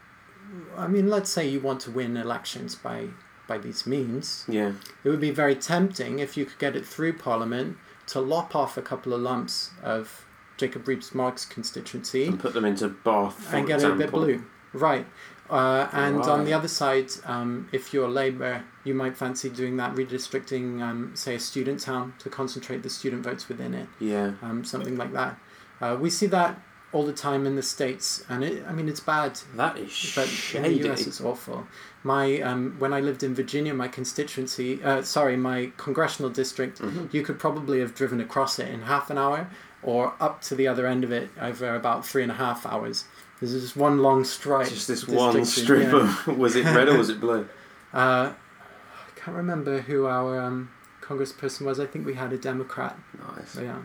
[0.76, 3.08] I mean, let's say you want to win elections by
[3.48, 4.72] by these means, Yeah.
[5.02, 7.76] it would be very tempting if you could get it through Parliament
[8.06, 10.24] to lop off a couple of lumps of
[10.56, 14.44] Jacob Rees-Mogg's constituency And put them into Bath, and get it a bit blue.
[14.72, 15.06] Right.
[15.50, 19.94] Uh, and on the other side, um, if you're Labour, you might fancy doing that
[19.96, 24.32] redistricting, um, say, a student town to concentrate the student votes within it, Yeah.
[24.40, 25.36] um, something like that.
[25.82, 26.60] Uh, we see that
[26.92, 30.28] all the time in the States, and it, I mean, it's bad, That is but
[30.28, 30.76] shady.
[30.76, 31.66] in the US it's awful.
[32.04, 37.12] My um, when I lived in Virginia, my constituency, uh, sorry, my congressional district, Mhm.
[37.12, 39.48] you could probably have driven across it in half an hour,
[39.82, 43.04] or up to the other end of it over about three and a half hours.
[43.40, 44.68] There's just one long stripe.
[44.68, 45.98] Just this one strip yeah.
[46.26, 47.48] of was it red or was it blue?
[47.94, 50.70] Uh, I can't remember who our um,
[51.02, 51.78] congressperson was.
[51.78, 52.98] I think we had a Democrat.
[53.18, 53.54] Nice.
[53.54, 53.76] But yeah.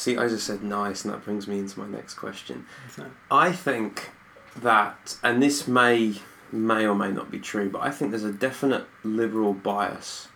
[0.00, 2.64] See, I just said nice, and that brings me into my next question.
[2.90, 4.08] So, I think
[4.56, 6.14] that, and this may
[6.50, 10.28] may or may not be true, but I think there's a definite liberal bias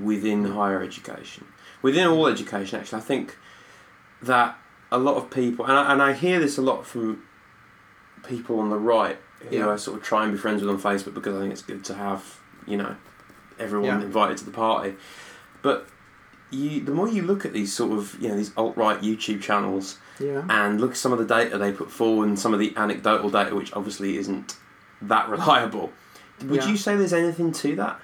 [0.00, 1.44] within higher education,
[1.82, 2.78] within all education.
[2.78, 3.36] Actually, I think
[4.22, 4.56] that
[4.92, 7.24] a lot of people, and I, and I hear this a lot from
[8.26, 9.18] people on the right
[9.50, 9.70] who Yeah.
[9.70, 11.84] I sort of try and be friends with on Facebook because I think it's good
[11.86, 12.94] to have you know
[13.58, 14.06] everyone Yeah.
[14.06, 14.94] invited to the party,
[15.62, 15.88] but.
[16.50, 19.42] You, the more you look at these sort of you know these alt right YouTube
[19.42, 20.44] channels, yeah.
[20.48, 23.30] and look at some of the data they put forward and some of the anecdotal
[23.30, 24.56] data, which obviously isn't
[25.02, 25.92] that reliable.
[26.44, 26.68] Would Yeah.
[26.70, 28.00] you say there's anything to that?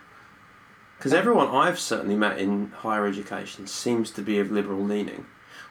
[0.99, 5.27] Because Um, everyone I've certainly met in higher education seems to be of liberal leaning,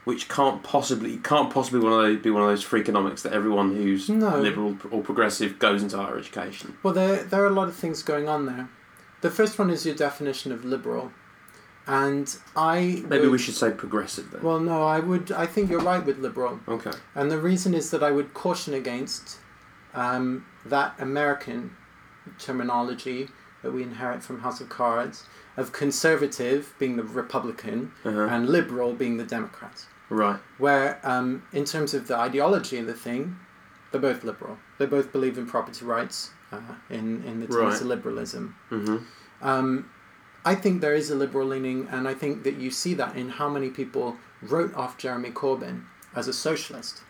[0.06, 3.76] which can't possibly can't possibly one of those, be one of those freakonomics that everyone
[3.76, 4.40] who's No.
[4.40, 6.78] liberal or progressive goes into higher education.
[6.84, 8.70] Well, there there are a lot of things going on there.
[9.22, 11.12] The first one is your definition of liberal,
[11.90, 14.42] and I Maybe would- we should say progressive then.
[14.44, 15.32] Well, no, I would.
[15.32, 16.92] I think you're right with liberal, okay.
[17.16, 19.38] and the reason is that I would caution against
[19.96, 21.60] um, that American
[22.38, 23.28] terminology
[23.64, 25.24] that we inherit from House of Cards
[25.58, 28.22] of conservative being the Republican Uh-huh.
[28.34, 29.86] and liberal being the Democrat.
[30.10, 30.40] Right.
[30.58, 33.36] Where, um, in terms of the ideology of the thing,
[33.92, 34.58] they're both liberal.
[34.78, 37.82] They both believe in property rights uh, in in the terms Right.
[37.82, 38.56] of liberalism.
[38.72, 38.98] Mm-hmm.
[39.42, 39.90] Um,
[40.46, 43.30] I think there is a liberal leaning, and I think that you see that in
[43.30, 45.84] how many people wrote off Jeremy Corbyn
[46.16, 47.02] as a socialist,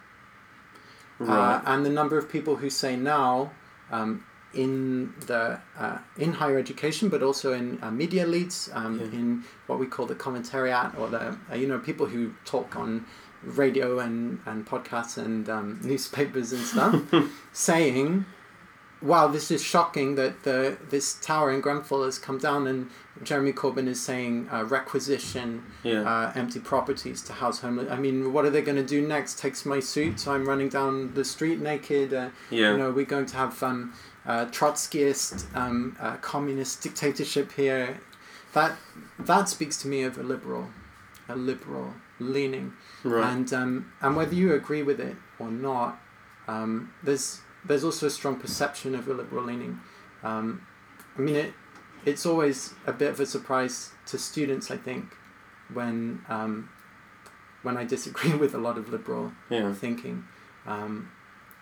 [1.19, 1.55] Right.
[1.57, 3.51] uh, and the number of people who say now
[3.91, 9.05] um, in the uh, in higher education, but also in uh, media elites, um, Yeah.
[9.19, 13.05] in what we call the commentariat, or the uh, you know people who talk on
[13.43, 16.95] radio and and podcasts and um, newspapers and stuff,
[17.53, 18.25] saying
[19.01, 22.89] wow, this is shocking that the this tower in Grenfell has come down and
[23.23, 26.01] Jeremy Corbyn is saying uh, requisition yeah.
[26.01, 27.89] uh, empty properties to house homeless.
[27.91, 29.39] I mean, what are they going to do next?
[29.39, 32.13] Takes my suit, so I'm running down the street naked.
[32.13, 32.71] Uh, yeah.
[32.71, 33.93] You know, we're going to have um,
[34.25, 37.99] uh, Trotskyist um, uh, communist dictatorship here.
[38.53, 38.77] That
[39.19, 40.69] that speaks to me of a liberal,
[41.27, 42.73] a liberal leaning.
[43.03, 43.31] right.
[43.31, 45.99] And um, and whether you agree with it or not,
[46.47, 49.79] um, there's there's also a strong perception of a liberal leaning.
[50.23, 50.65] Um,
[51.17, 51.53] I mean, it
[52.05, 55.15] it's always a bit of a surprise to students, I think,
[55.73, 56.69] when um,
[57.63, 59.73] when I disagree with a lot of liberal yeah.
[59.73, 60.25] thinking,
[60.65, 61.11] um,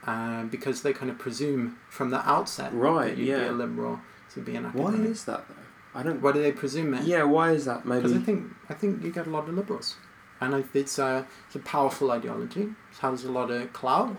[0.05, 3.99] uh, because they kind of presume from the outset Right, that you'd be a liberal
[4.33, 4.99] to be an academic.
[4.99, 5.55] Why is that though?
[5.99, 6.21] I don't.
[6.21, 7.03] Why do they presume it?
[7.03, 7.23] Yeah.
[7.23, 7.85] Why is that?
[7.85, 8.03] Maybe.
[8.03, 9.95] Because I think I think you get a lot of liberals,
[10.39, 12.61] and I, it's a it's a powerful ideology.
[12.61, 14.15] It has a lot of clout.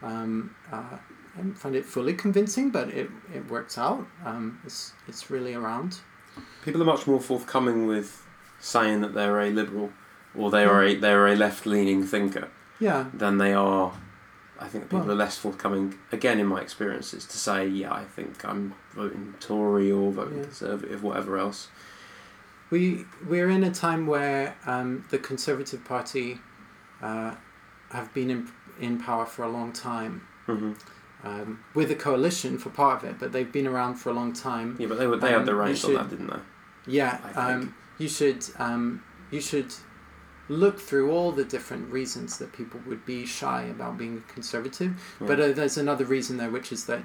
[0.00, 0.96] Um, uh,
[1.38, 4.06] I don't find it fully convincing, but it, it works out.
[4.24, 6.00] Um, it's it's really around.
[6.64, 8.24] People are much more forthcoming with
[8.60, 9.92] saying that they're a liberal
[10.36, 12.48] or they are a they're a left leaning thinker
[12.80, 13.92] Yeah, than they are.
[14.60, 15.94] I think people Well- are less forthcoming.
[16.10, 20.44] Again, in my experiences, to say yeah, I think I'm voting Tory or voting Yeah.
[20.44, 21.68] Conservative, whatever else.
[22.70, 26.38] we we're in a time where um, the Conservative Party
[27.00, 27.34] uh,
[27.90, 28.48] have been in
[28.80, 30.22] in power for a long time.
[30.46, 30.72] hmm
[31.24, 34.32] Um, with a coalition for part of it, but they've been around for a long
[34.32, 34.76] time.
[34.78, 36.40] Yeah, but they were they Um, had the you reins on that, didn't they?
[36.86, 39.02] Yeah, um, you should um,
[39.32, 39.74] you should
[40.48, 44.92] look through all the different reasons that people would be shy about being conservative.
[45.20, 47.02] But uh, there's another reason there, which is that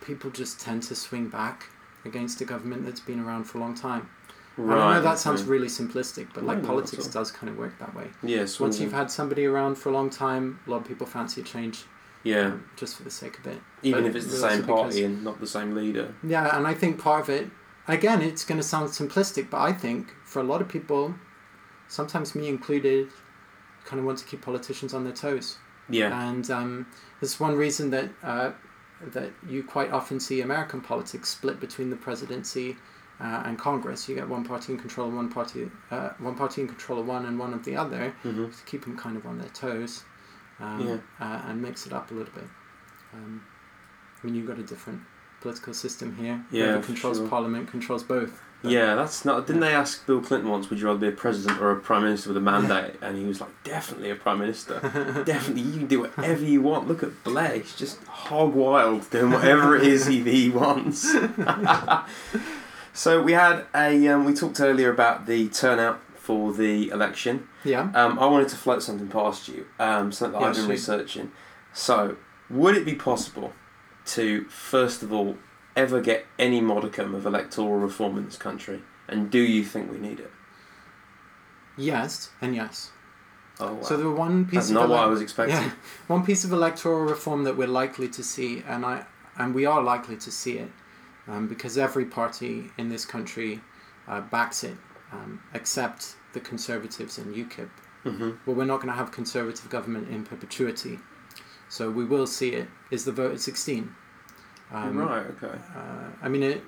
[0.00, 1.70] people just tend to swing back
[2.04, 4.08] against a government that's been around for a long time.
[4.56, 7.94] And I know that sounds really simplistic, but like politics does kind of work that
[7.94, 8.08] way.
[8.22, 8.60] Yes.
[8.60, 11.44] Once you've had somebody around for a long time, a lot of people fancy a
[11.44, 11.84] change
[12.24, 13.60] yeah, just for the sake of it.
[13.82, 16.14] even but if it's the same because- party and not the same leader.
[16.22, 17.50] Yeah, and I think part of it,
[17.88, 21.14] again, it's going to sound simplistic, but I think for a lot of people,
[21.88, 23.08] sometimes me included,
[23.84, 25.58] kind of want to keep politicians on their toes.
[25.88, 26.28] Yeah.
[26.28, 26.86] And um,
[27.20, 28.52] there's one reason that uh,
[29.12, 32.76] that you quite often see American politics split between the presidency
[33.20, 34.08] uh, and Congress.
[34.08, 37.06] You get one party in control of one party, uh, one party in control of
[37.06, 40.04] one and one of the other hmm to keep them kind of on their toes,
[40.62, 40.96] um, Yeah.
[41.20, 42.44] uh, and mix it up a little bit.
[43.12, 43.42] Um,
[44.22, 45.00] I mean, you've got a different
[45.40, 46.44] political system here.
[46.50, 47.28] Yeah, controls sure.
[47.28, 48.40] Parliament controls both.
[48.64, 49.48] Yeah, that's not.
[49.48, 52.04] Didn't they ask Bill Clinton once, "Would you rather be a president or a prime
[52.04, 54.78] minister with a mandate?" And he was like, "Definitely a prime minister.
[55.26, 56.86] Definitely, you can do whatever you want.
[56.86, 61.12] Look at Blair; he's just hog wild, doing whatever it is he, he wants."
[62.94, 64.06] so we had a.
[64.08, 67.48] Um, we talked earlier about the turnout for the election.
[67.64, 67.90] Yeah.
[67.94, 71.32] Um, I wanted to float something past you, um, something that Yeah, I've been researching.
[71.72, 72.16] So,
[72.48, 73.52] would it be possible
[74.06, 75.36] to, first of all,
[75.74, 78.82] ever get any modicum of electoral reform in this country?
[79.08, 80.30] And do you think we need it?
[81.76, 82.92] Yes, and yes.
[83.58, 83.82] Oh, wow.
[83.82, 85.56] So the one piece That's of not what I was expecting.
[85.56, 85.72] Yeah,
[86.06, 89.06] one piece of electoral reform that we're likely to see, and I
[89.36, 90.70] and we are likely to see it,
[91.26, 93.60] um, because every party in this country
[94.06, 94.76] uh, backs it,
[95.12, 97.70] um, except the Conservatives and UKIP.
[98.04, 98.30] Mm-hmm.
[98.44, 100.98] But we're not going to have Conservative government in perpetuity,
[101.68, 102.68] so we will see it.
[102.90, 103.94] Is the vote at sixteen?
[104.72, 105.26] Um, right.
[105.26, 105.58] Okay.
[105.76, 106.62] uh, I mean, it,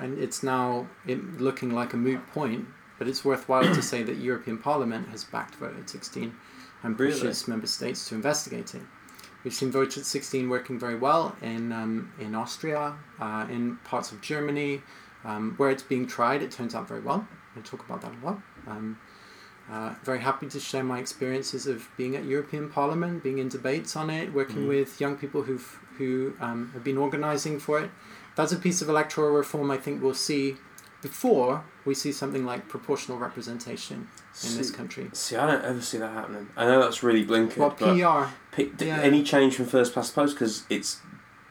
[0.00, 2.66] and it's now it looking like a moot point,
[2.98, 6.34] but it's worthwhile to say that European Parliament has backed vote at 16
[6.82, 7.32] and Really?
[7.46, 8.82] member states to investigate it.
[9.44, 14.10] We've seen vote at 16 working very well in um, in Austria, uh, in parts
[14.10, 14.82] of Germany,
[15.26, 16.40] um, where it's being tried.
[16.42, 17.26] It turns out very well.
[17.54, 18.38] We'll talk about that a lot.
[18.66, 18.98] Um,
[19.70, 23.96] uh, very happy to share my experiences of being at European Parliament, being in debates
[23.96, 24.68] on it, working Mhm.
[24.68, 27.90] with young people who've who um, have been organising for it.
[28.36, 30.56] That's a piece of electoral reform I think we'll see
[31.00, 34.08] before we see something like proportional representation
[34.46, 35.08] in this country.
[35.14, 36.48] See, I don't ever see that happening.
[36.54, 39.00] I know that's really blinkered, Well, but PR, P- Yeah.
[39.00, 40.98] any change from first past the post because it's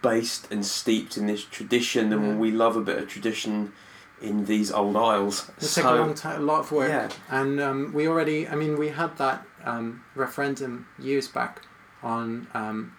[0.06, 2.36] based and steeped in this tradition, and Yeah.
[2.36, 3.74] we love a bit of tradition
[4.22, 5.36] in these old isles.
[5.58, 6.90] It'll so take a long time, a lot of work.
[6.90, 11.62] yeah, And um, we already, I mean, we had that um, referendum years back
[12.04, 12.94] on um,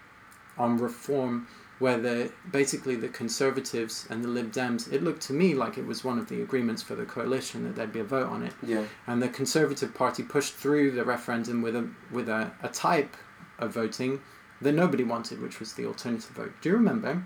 [0.57, 1.47] on reform,
[1.79, 4.91] where the basically the Conservatives and the Lib Dems.
[4.91, 7.75] It looked to me like it was one of the agreements for the coalition that
[7.75, 11.61] there'd be a vote on it, yeah, and the Conservative Party pushed through the referendum
[11.61, 13.15] with a with a, a type
[13.59, 14.19] of voting
[14.61, 16.53] that nobody wanted, which was the alternative vote.
[16.61, 17.23] Do you remember?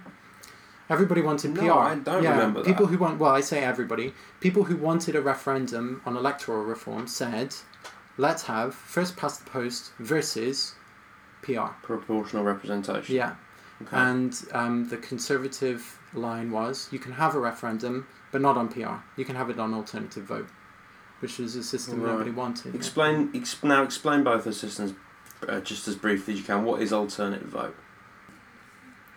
[0.89, 1.71] Everybody wanted No, PR.
[1.79, 2.65] I don't yeah, remember that.
[2.67, 4.13] People who want well, I say everybody.
[4.41, 7.55] People who wanted a referendum on electoral reform said,
[8.17, 10.75] "Let's have first past the post versus
[11.41, 13.15] PR." proportional representation.
[13.15, 13.35] Yeah,
[13.83, 13.95] Okay.
[13.95, 18.95] and um, the conservative line was, "You can have a referendum, but not on PR.
[19.15, 20.49] You can have it on alternative vote,"
[21.21, 22.11] which was a system Right.
[22.11, 22.75] nobody wanted.
[22.75, 23.81] explain ex- now.
[23.83, 24.93] Explain both the systems
[25.47, 26.63] uh, just as briefly as you can.
[26.63, 27.75] What is alternative vote?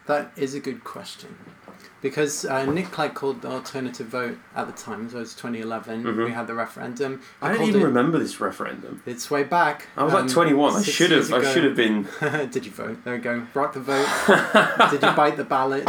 [0.07, 1.37] That is a good question.
[2.03, 6.05] Because uh, Nick Clegg called the alternative vote at the time, so it was 2011,
[6.05, 6.25] Mhm.
[6.27, 7.21] we had the referendum.
[7.41, 9.03] He I don't even it, remember this referendum.
[9.07, 9.87] It's way back.
[9.97, 10.75] I was um, like 21.
[10.75, 11.33] I should have.
[11.33, 12.07] I should have been.
[12.51, 13.03] Did you vote?
[13.05, 13.47] There we go.
[13.55, 14.07] Rock the vote.
[14.91, 15.89] Did you bite the ballot?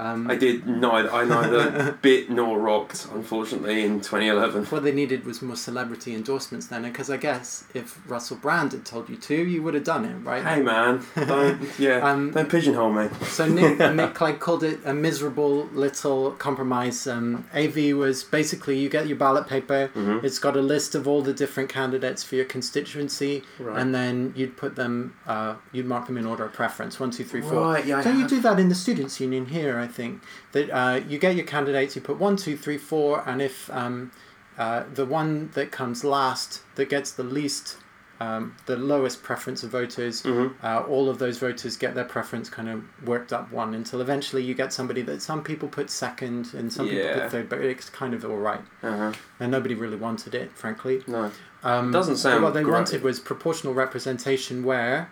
[0.00, 1.12] Um, I did neither.
[1.12, 3.06] I neither bit nor rocked.
[3.12, 4.64] Unfortunately, in 2011.
[4.66, 8.84] What they needed was more celebrity endorsements then, because I guess if Russell Brand had
[8.86, 10.42] told you to, you would have done it, right?
[10.44, 13.08] Hey man, don't yeah, Um, don't pigeonhole me.
[13.26, 17.06] So Nick, Nick Clegg called it a miserable little compromise.
[17.06, 19.90] Um, AV was basically you get your ballot paper.
[19.94, 20.24] Mhm.
[20.24, 23.78] It's got a list of all the different candidates for your constituency, Right.
[23.80, 27.24] and then you'd put them, uh, you'd mark them in order of preference, one, two,
[27.24, 27.60] three, four.
[27.60, 29.78] Right, yeah, Don't you do that in the students' union here?
[29.78, 30.22] I think
[30.52, 34.12] that uh, you get your candidates, you put one, two, three, four, and if um,
[34.58, 37.76] uh, the one that comes last that gets the least,
[38.20, 40.52] um, the lowest preference of voters, Mhm.
[40.62, 44.42] uh, all of those voters get their preference kind of worked up one until eventually
[44.42, 47.88] you get somebody that some people put second and some people put third, but it's
[47.88, 48.60] kind of all right.
[48.82, 49.12] Uh-huh.
[49.38, 51.02] And nobody really wanted it, frankly.
[51.06, 51.30] No.
[51.62, 52.72] Um, Doesn't sound What they great.
[52.74, 55.10] wanted was proportional representation, where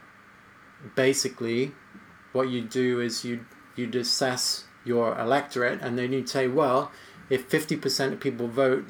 [0.94, 1.72] basically
[2.32, 3.44] what you do is you
[3.76, 6.90] you'd assess your electorate, and then you'd say, well,
[7.30, 8.84] if fifty percent of people vote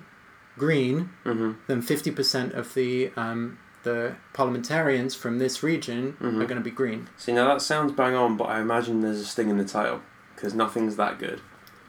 [0.56, 6.42] green, hmm then fifty percent of the um, the parliamentarians from this region Mhm.
[6.42, 7.08] are going to be green.
[7.16, 10.02] See, now that sounds bang on, but I imagine there's a sting in the tail
[10.34, 11.40] because nothing's that good.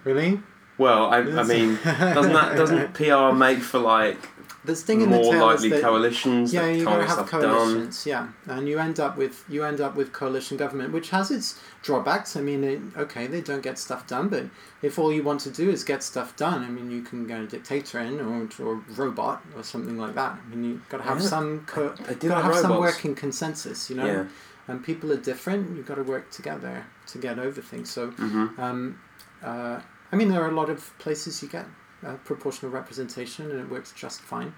[0.04, 0.42] Really?
[0.78, 4.30] Well, I, I mean, doesn't that doesn't PR make for like
[4.64, 7.28] the sting in the more tail is likely that coalitions yeah, you can't gotta have
[7.28, 7.42] stuff done?
[7.42, 11.32] coalitions, yeah, and you end up with you end up with coalition government, which has
[11.32, 12.36] its drawbacks.
[12.36, 14.46] I mean, it, okay, they don't get stuff done, but
[14.82, 17.46] if all you want to do is get stuff done, I mean, you can go
[17.46, 20.38] dictator in or or robot or something like that.
[20.44, 21.28] I mean, you've got to have Yeah.
[21.28, 24.06] some co- They do got to have some working consensus, you know.
[24.06, 24.24] Yeah.
[24.68, 25.76] And people are different.
[25.76, 27.90] You've got to work together to get over things.
[27.90, 29.00] So, hmm um,
[29.44, 29.80] uh,
[30.12, 31.66] I mean, there are a lot of places you get
[32.06, 34.54] uh, proportional representation, and it works just fine.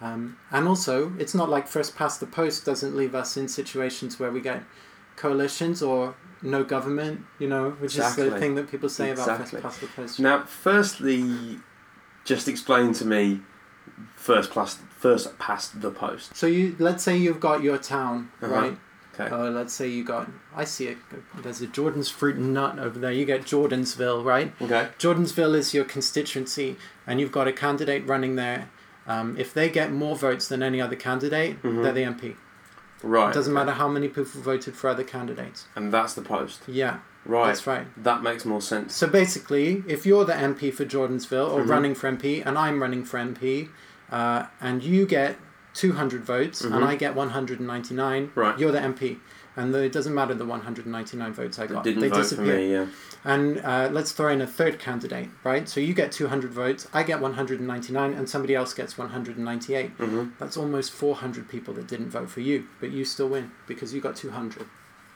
[0.00, 4.18] Um, and also, it's not like first past the post doesn't leave us in situations
[4.18, 4.64] where we get
[5.16, 6.14] coalitions or
[6.44, 9.86] no government, you know, which is the thing that people say about first past the
[9.88, 10.20] post.
[10.20, 11.58] Now, firstly,
[12.24, 13.40] just explain to me
[14.14, 16.36] first plus first past the post.
[16.36, 18.52] So you let's say you've got your town, Uh-huh.
[18.54, 18.78] right?
[19.18, 19.30] Okay.
[19.32, 20.98] Uh, let's say you got I see it.
[21.42, 23.12] There's a Jordan's fruit and nut over there.
[23.12, 24.52] You get Jordansville, right?
[24.60, 24.88] Okay.
[24.98, 26.76] Jordansville is your constituency,
[27.06, 28.68] and you've got a candidate running there.
[29.06, 31.82] Um, if they get more votes than any other candidate, Mhm.
[31.82, 32.36] they're the MP.
[33.04, 33.30] Right.
[33.30, 35.66] It doesn't matter how many people voted for other candidates.
[35.76, 36.62] And that's the post.
[36.66, 37.48] Yeah, Right.
[37.48, 37.86] that's right.
[38.02, 38.94] That makes more sense.
[38.96, 41.68] So basically, if you're the MP for Jordansville or Mhm.
[41.68, 43.68] running for MP, and I'm running for MP,
[44.10, 45.36] uh, and you get
[45.74, 46.86] 200 votes and Mhm.
[46.86, 48.58] I get 199, Right.
[48.58, 49.18] you're the MP.
[49.56, 51.84] And the, it doesn't matter the 199 votes I got.
[51.84, 52.46] didn't they vote disappear.
[52.46, 52.72] for me.
[52.72, 52.86] Yeah.
[53.24, 55.66] And uh, let's throw in a third candidate, right?
[55.66, 59.90] So you get 200 votes, I get 199, and somebody else gets 198.
[59.92, 63.94] hmm That's almost 400 people that didn't vote for you, but you still win because
[63.94, 64.66] you got 200.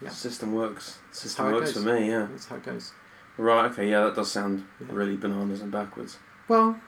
[0.01, 0.09] Yeah.
[0.09, 0.99] System works.
[1.13, 2.09] System works for me.
[2.09, 2.29] Yeah.
[2.31, 2.93] That's how it goes.
[3.37, 3.71] Right.
[3.73, 3.91] Okay.
[3.91, 4.05] Yeah.
[4.05, 4.87] That does sound Yeah.
[4.91, 6.19] really bananas and backwards.
[6.49, 6.81] Well,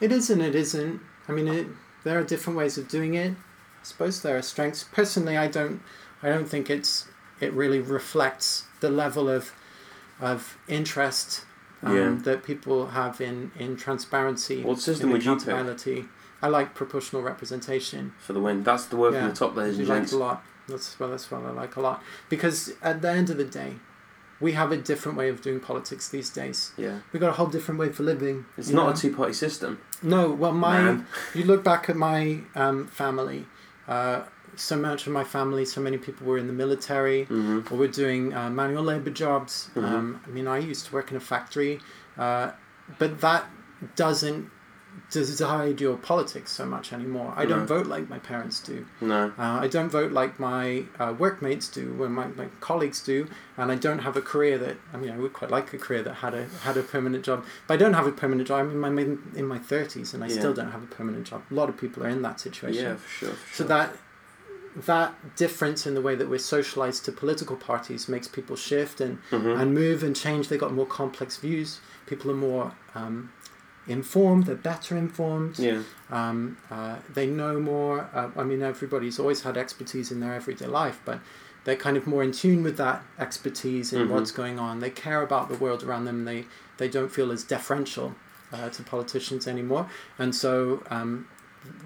[0.00, 1.00] it is and it isn't.
[1.28, 1.66] I mean, it,
[2.04, 3.32] there are different ways of doing it.
[3.32, 4.84] I suppose there are strengths.
[4.84, 5.80] Personally, I don't.
[6.22, 7.08] I don't think it's.
[7.40, 9.52] It really reflects the level of,
[10.20, 11.44] of interest
[11.82, 12.16] um, Yeah.
[12.24, 14.62] that people have in in transparency.
[14.62, 16.04] What system would you pick.
[16.40, 18.12] I like proportional representation.
[18.18, 18.62] for the win?
[18.62, 19.20] That's the word Yeah.
[19.20, 20.44] from the top, ladies and like a lot.
[20.68, 23.74] That's well, that's what I like a lot because at the end of the day,
[24.40, 26.72] we have a different way of doing politics these days.
[26.76, 26.98] Yeah.
[27.12, 28.46] We've got a whole different way for living.
[28.56, 28.92] It's not know?
[28.92, 29.80] a two-party system.
[30.02, 31.06] No, well, my Man.
[31.34, 33.46] you look back at my um, family.
[33.88, 34.22] Uh,
[34.58, 37.88] so much of my family, so many people were in the military hmm or were
[37.88, 39.70] doing uh, manual labor jobs.
[39.74, 39.84] Mhm.
[39.84, 41.80] Um, I mean, I used to work in a factory,
[42.18, 42.50] uh,
[42.98, 43.44] but that
[43.96, 44.50] doesn't
[45.10, 47.32] decide your politics so much anymore.
[47.36, 48.84] I don't vote like my parents do.
[49.00, 49.32] No.
[49.38, 53.70] Uh, I don't vote like my uh, workmates do, when my, my colleagues do, and
[53.70, 56.14] I don't have a career that I mean I would quite like a career that
[56.14, 58.60] had a had a permanent job, but I don't have a permanent job.
[58.60, 59.02] I'm in my
[59.40, 60.38] in my thirties, and I Yeah.
[60.38, 61.42] still don't have a permanent job.
[61.50, 62.84] A lot of people are in that situation.
[62.84, 63.34] Yeah, for sure.
[63.34, 63.96] For So that
[64.76, 69.18] that difference in the way that we're socialized to political parties makes people shift and
[69.30, 69.58] Mhm.
[69.60, 70.48] and move and change.
[70.48, 71.80] They got more complex views.
[72.06, 73.30] People are more um,
[73.86, 74.46] informed.
[74.46, 75.58] They're better informed.
[75.58, 75.82] Yeah.
[76.10, 78.08] Um, uh, they know more.
[78.14, 81.20] Uh, I mean, everybody's always had expertise in their everyday life, but
[81.64, 84.10] they're kind of more in tune with that expertise in Mhm.
[84.10, 84.80] what's going on.
[84.80, 86.24] They care about the world around them.
[86.24, 86.46] They
[86.78, 88.14] they don't feel as deferential
[88.52, 89.88] uh, to politicians anymore.
[90.18, 91.26] And so, um,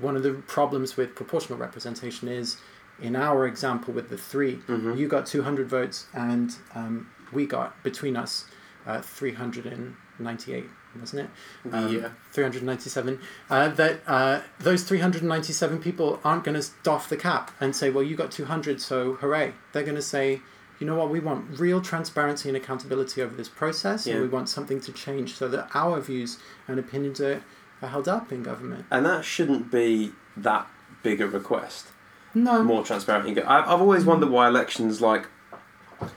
[0.00, 2.58] one of the problems with proportional representation is,
[3.02, 4.96] in our example with the 3 Mhm.
[4.96, 8.46] you got two hundred votes, and um, we got between us
[8.86, 10.68] uh, three hundred and ninety-eight,
[11.00, 11.30] wasn't it?
[11.74, 12.08] um, yeah.
[12.32, 13.18] 397
[13.50, 18.02] uh, that uh, those 397 people aren't going to doff the cap and say well
[18.04, 20.40] you got 200 so hooray they're going to say
[20.78, 24.14] you know what we want real transparency and accountability over this process Yeah.
[24.14, 26.38] and we want something to change so that our views
[26.68, 27.42] and opinions are,
[27.80, 30.66] are held up in government And that shouldn't be that
[31.02, 31.86] big a request.
[32.34, 33.28] No More transparent.
[33.36, 35.26] You I- I've always wondered why elections like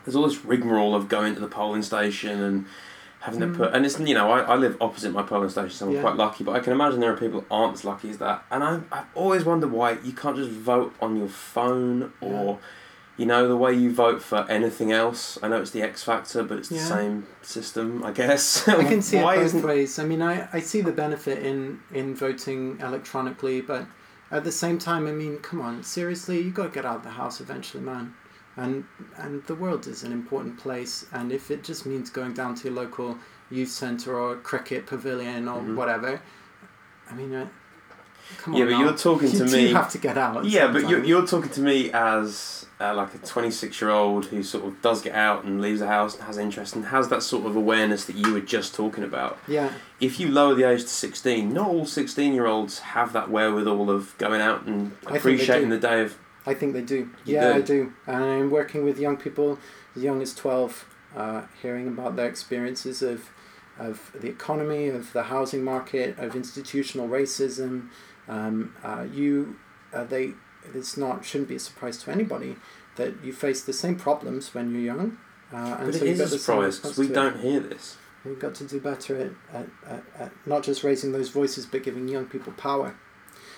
[0.04, 2.66] there's all this rigmarole of going to the polling station and
[3.20, 3.58] having to Mm.
[3.58, 6.02] put and it's you know I, I live opposite my polling station so I'm Yeah.
[6.02, 8.44] quite lucky but I can imagine there are people who aren't as lucky as that
[8.52, 12.60] and I I've always wondered why you can't just vote on your phone or
[13.18, 16.44] you know the way you vote for anything else I know it's the X factor
[16.44, 19.98] but it's the same system I guess I can see it why both isn't ways.
[20.00, 23.86] I mean, I, I see the benefit in, in voting electronically, but
[24.32, 27.04] at the same time, I mean, come on, seriously, you got to get out of
[27.04, 28.14] the house eventually, man.
[28.58, 28.86] And
[29.18, 32.70] and the world is an important place, and if it just means going down to
[32.70, 33.18] your local
[33.52, 35.76] youth centre or cricket pavilion or Mhm.
[35.76, 36.22] whatever,
[37.10, 37.48] I mean, uh,
[38.38, 38.80] come Yeah, but now.
[38.82, 39.68] you're talking you to me.
[39.70, 40.46] You have to get out.
[40.46, 44.44] Yeah, but you're, you're talking to me as uh, like a 26 year old who
[44.44, 47.24] sort of does get out and leaves the house and has interest and has that
[47.24, 49.38] sort of awareness that you were just talking about.
[49.48, 49.72] Yeah,
[50.02, 53.90] If you lower the age to 16, not all 16 year olds have that wherewithal
[53.90, 56.18] of going out and I think they appreciating the day of.
[56.46, 57.10] I think they do.
[57.26, 57.60] You yeah, do?
[57.60, 57.94] I do.
[58.08, 59.58] And I'm working with young people
[59.96, 63.30] as young as 12, uh, hearing about their experiences of,
[63.80, 67.90] of the economy, of the housing market, of institutional racism.
[68.28, 69.58] Um, uh, you,
[69.94, 70.34] uh, they,
[70.74, 72.56] it's not, shouldn't be a surprise to anybody
[72.96, 75.18] that you face the same problems when you're young.
[75.54, 77.98] Uh, and But so it is a surprise because we don't hear this.
[78.24, 81.84] We've got to do better at, at, at, at not just raising those voices, but
[81.84, 82.96] giving young people power.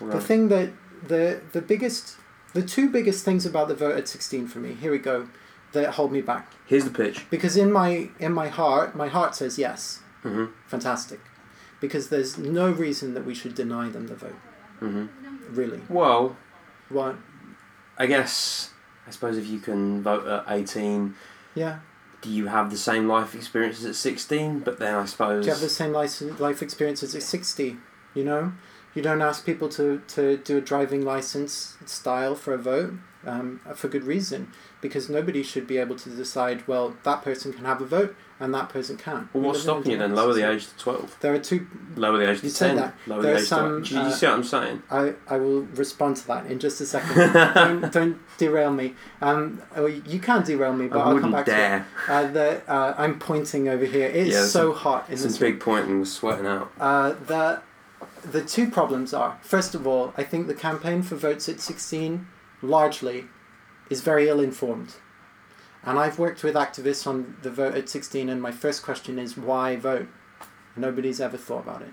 [0.01, 0.71] The thing that
[1.07, 2.17] the the biggest,
[2.53, 4.73] the two biggest things about the vote at sixteen for me.
[4.73, 5.29] Here we go,
[5.71, 7.25] that hold me back Here's the pitch.
[7.29, 11.19] because in my in my heart, my heart says yes, hmm fantastic,
[11.79, 14.35] because there's no reason that we should deny them the vote.
[14.79, 15.05] Hmm
[15.49, 16.35] Really, Well,
[16.89, 17.15] what?
[17.97, 18.71] I guess,
[19.07, 21.15] I suppose if you can vote at 18,
[21.55, 21.79] Yeah.
[22.21, 24.59] do you have the same life experiences at 16?
[24.59, 25.43] But then I suppose.
[25.43, 27.77] Do you have the same life life experience as at sixty?
[28.13, 28.53] You know,
[28.93, 32.93] you don't ask people to to do a driving license style for a vote.
[33.25, 34.51] Um, for good reason,
[34.81, 36.67] because nobody should be able to decide.
[36.67, 39.33] Well, that person can have a vote, and that person can't.
[39.33, 40.15] Well, what's a stopping you then?
[40.15, 41.17] Lower the age to 12.
[41.21, 42.75] There are two Lower the age to 10.
[42.75, 42.93] that.
[43.07, 43.89] Lower There the age some, to.
[43.89, 44.83] Do you, uh, see what I'm saying?
[44.91, 47.33] I, I will respond to that in just a second.
[47.53, 48.93] don't, don't derail me.
[49.21, 51.85] Um, oh, you can derail me, but I I'll come back dare.
[52.05, 52.15] to it.
[52.15, 54.07] Uh, the, uh, I'm pointing over here.
[54.07, 56.71] It's Yeah, so hot in Some this big point and was sweating out.
[56.79, 57.61] Uh, the
[58.23, 62.27] the two problems are first of all, I think the campaign for votes at 16
[62.61, 63.25] largely
[63.89, 64.95] is very ill informed.
[65.83, 69.37] And I've worked with activists on the vote at 16, and my first question is
[69.37, 70.07] why vote?
[70.75, 71.89] Nobody's ever thought about it.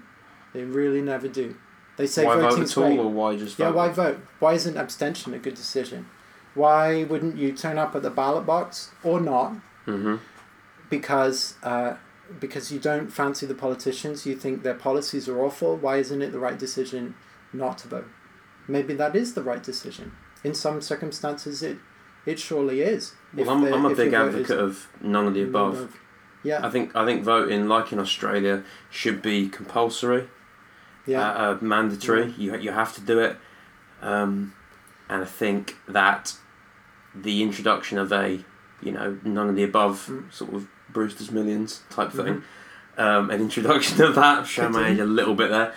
[0.52, 1.56] They really never do.
[1.96, 2.98] They say why vote voting's at all, great.
[2.98, 4.18] or why just Yeah, why vote?
[4.40, 6.06] Why isn't abstention a good decision?
[6.54, 9.54] Why wouldn't you turn up at the ballot box or not
[9.86, 10.16] Mm-hmm.
[10.90, 11.96] because uh,
[12.40, 15.76] because you don't fancy the politicians, you think their policies are awful.
[15.76, 17.14] Why isn't it the right decision
[17.52, 18.08] not to vote?
[18.66, 20.12] Maybe that is the right decision.
[20.44, 21.78] In some circumstances, it
[22.26, 23.14] it surely is.
[23.34, 25.78] Well, I'm, I'm a big advocate of none of the above.
[25.78, 25.96] of-
[26.42, 30.28] Yeah, I think I think voting, like in Australia, should be compulsory,
[31.06, 32.34] yeah, uh, uh, mandatory.
[32.36, 33.36] You you have to do it,
[34.02, 34.52] um,
[35.08, 36.34] and I think that
[37.14, 38.44] the introduction of a
[38.82, 40.30] you know none of the above Mm.
[40.32, 42.24] sort of Brewster's Millions type Mhm.
[42.24, 42.42] thing,
[42.98, 45.72] um, an introduction of that show my age a little bit there.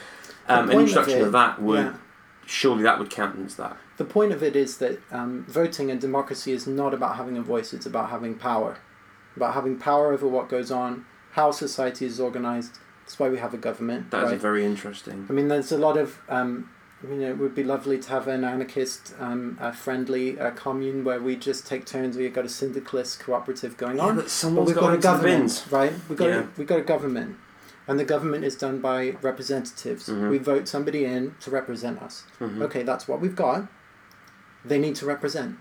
[0.49, 1.93] Um, an point of introduction it- of that would yeah.
[2.47, 3.77] Surely that would countenance that.
[3.97, 7.41] The point of it is that um, voting and democracy is not about having a
[7.41, 8.79] voice, it's about having power.
[9.35, 12.79] About having power over what goes on, how society is organized.
[13.03, 14.11] That's why we have a government.
[14.11, 14.39] That is right?
[14.39, 15.27] very interesting.
[15.29, 16.69] I mean, there's a lot of, um,
[17.03, 21.03] you know, it would be lovely to have an anarchist, um, a friendly uh, commune
[21.03, 22.17] where we just take turns.
[22.17, 24.15] We've got a syndicalist cooperative going on.
[24.15, 25.93] but But we've got, got, a government, right?
[26.09, 26.39] We've got, Yeah.
[26.39, 27.37] a, we've got a government.
[27.87, 30.09] And the government is done by representatives.
[30.09, 30.29] Mhm.
[30.29, 32.25] We vote somebody in to represent us.
[32.39, 32.61] Mhm.
[32.63, 33.67] Okay, that's what we've got.
[34.65, 35.57] They need to represent.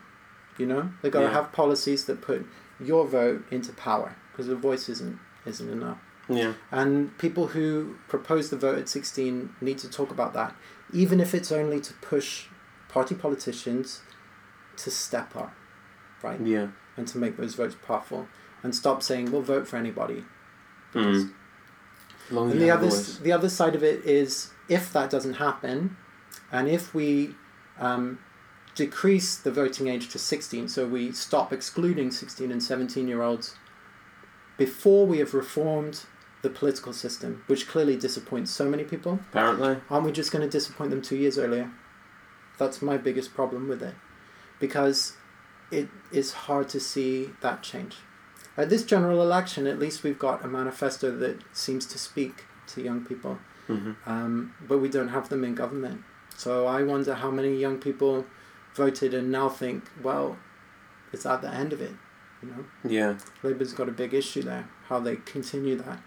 [0.59, 1.29] You know, they've got Yeah.
[1.29, 2.47] to have policies that put
[2.81, 5.99] your vote into power because the voice isn't isn't enough.
[6.29, 6.55] Yeah.
[6.73, 10.57] And people who propose the vote at sixteen need to talk about that,
[10.93, 12.47] even if it's only to push
[12.89, 14.01] party politicians
[14.79, 15.53] to step up,
[16.25, 16.69] right, Yeah.
[16.97, 18.27] and to make those votes powerful,
[18.65, 20.25] and stop saying we'll vote for anybody.
[20.93, 21.33] Because Mm.
[22.31, 25.97] Long and the other, the other side of it is if that doesn't happen,
[26.51, 27.35] and if we
[27.79, 28.19] um,
[28.75, 33.57] decrease the voting age to 16, so we stop excluding 16 and 17 year olds
[34.57, 36.05] before we have reformed
[36.43, 39.79] the political system, which clearly disappoints so many people, Apparently.
[39.91, 41.71] aren't we just going to disappoint them two years earlier?
[42.59, 43.95] That's my biggest problem with it.
[44.59, 45.15] Because
[45.71, 47.97] it is hard to see that change.
[48.57, 52.83] At this general election, at least we've got a manifesto that seems to speak to
[52.83, 56.03] young people, hmm um, but we don't have them in government.
[56.37, 58.27] So I wonder how many young people
[58.75, 60.37] voted and now think, well,
[61.13, 61.93] it's at the end of it.
[62.43, 63.15] You know, Yeah.
[63.43, 64.69] Labour's got a big issue there.
[64.89, 66.01] How they continue that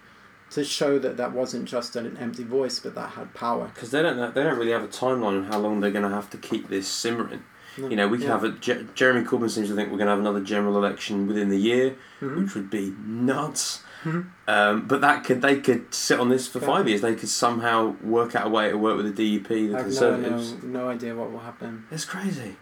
[0.52, 3.72] to show that that wasn't just an empty voice, but that had power.
[3.74, 6.16] Because they don't they don't really have a timeline on how long they're going to
[6.16, 7.44] have to keep this simmering.
[7.80, 8.34] You know, we could Yeah.
[8.34, 11.28] have a Je- Jeremy Corbyn seems to think we're going to have another general election
[11.28, 12.44] within the year, Mhm.
[12.44, 13.84] which would be nuts.
[14.04, 14.26] Mhm.
[14.48, 16.66] Um, but that could they could sit on this for Yeah.
[16.68, 17.02] five years.
[17.02, 19.88] They could somehow work out a way to work with the DUP, the I have
[19.88, 20.54] no, Conservatives.
[20.64, 21.86] no, no idea what will happen.
[21.92, 22.58] It's crazy.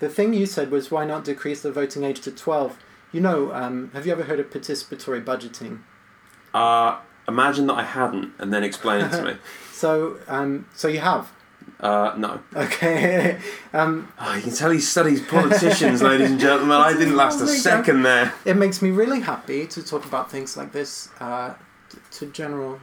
[0.00, 2.76] The thing you said was why not decrease the voting age to 12?
[3.12, 5.78] You know, um, have you ever heard of participatory budgeting?
[6.52, 6.96] Uh,
[7.28, 9.36] imagine that I hadn't, and then explain it to me.
[9.72, 11.32] So, um, so you have.
[11.80, 12.40] Uh, no.
[12.54, 13.38] Okay.
[13.72, 16.76] um, Oh, you can tell he studies politicians, ladies and gentlemen.
[16.76, 18.32] I didn't last a second there.
[18.44, 21.54] it makes me really happy to talk about things like this uh,
[22.12, 22.80] to general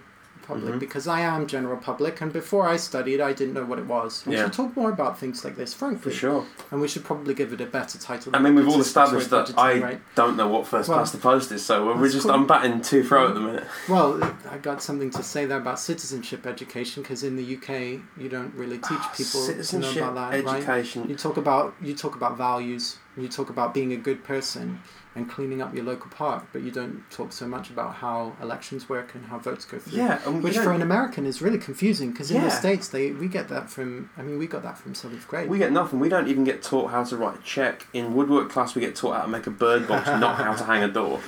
[0.50, 0.80] public Mhm.
[0.80, 4.12] because I am general public, and before I studied, I didn't know what it was.
[4.26, 4.44] We Yeah.
[4.44, 6.12] should talk more about things like this, frankly.
[6.12, 6.46] For sure.
[6.72, 8.32] and we should probably give it a better title.
[8.36, 10.02] I mean, we've all established that I right?
[10.22, 12.32] don't know what first Well, past the post is, so we're just cool.
[12.36, 13.66] I'm batting two throw at the minute.
[13.90, 14.10] Well,
[14.52, 18.54] I got something to say there about citizenship education because in the UK you don't
[18.56, 20.56] really teach people to know about that, right?
[20.58, 21.08] education.
[21.10, 22.98] You talk about you talk about values.
[23.18, 24.80] You talk about being a good person
[25.16, 28.88] and cleaning up your local park, but you don't talk so much about how elections
[28.88, 29.98] work and how votes go through.
[29.98, 33.50] Yeah, Which for an American is really confusing because in the states they we get
[33.50, 35.50] that from I mean we got that from seventh grade.
[35.50, 36.00] we get nothing.
[36.00, 37.88] We don't even get taught how to write a check.
[37.94, 40.64] In woodwork class, we get taught how to make a bird box, not how to
[40.64, 41.20] hang a door.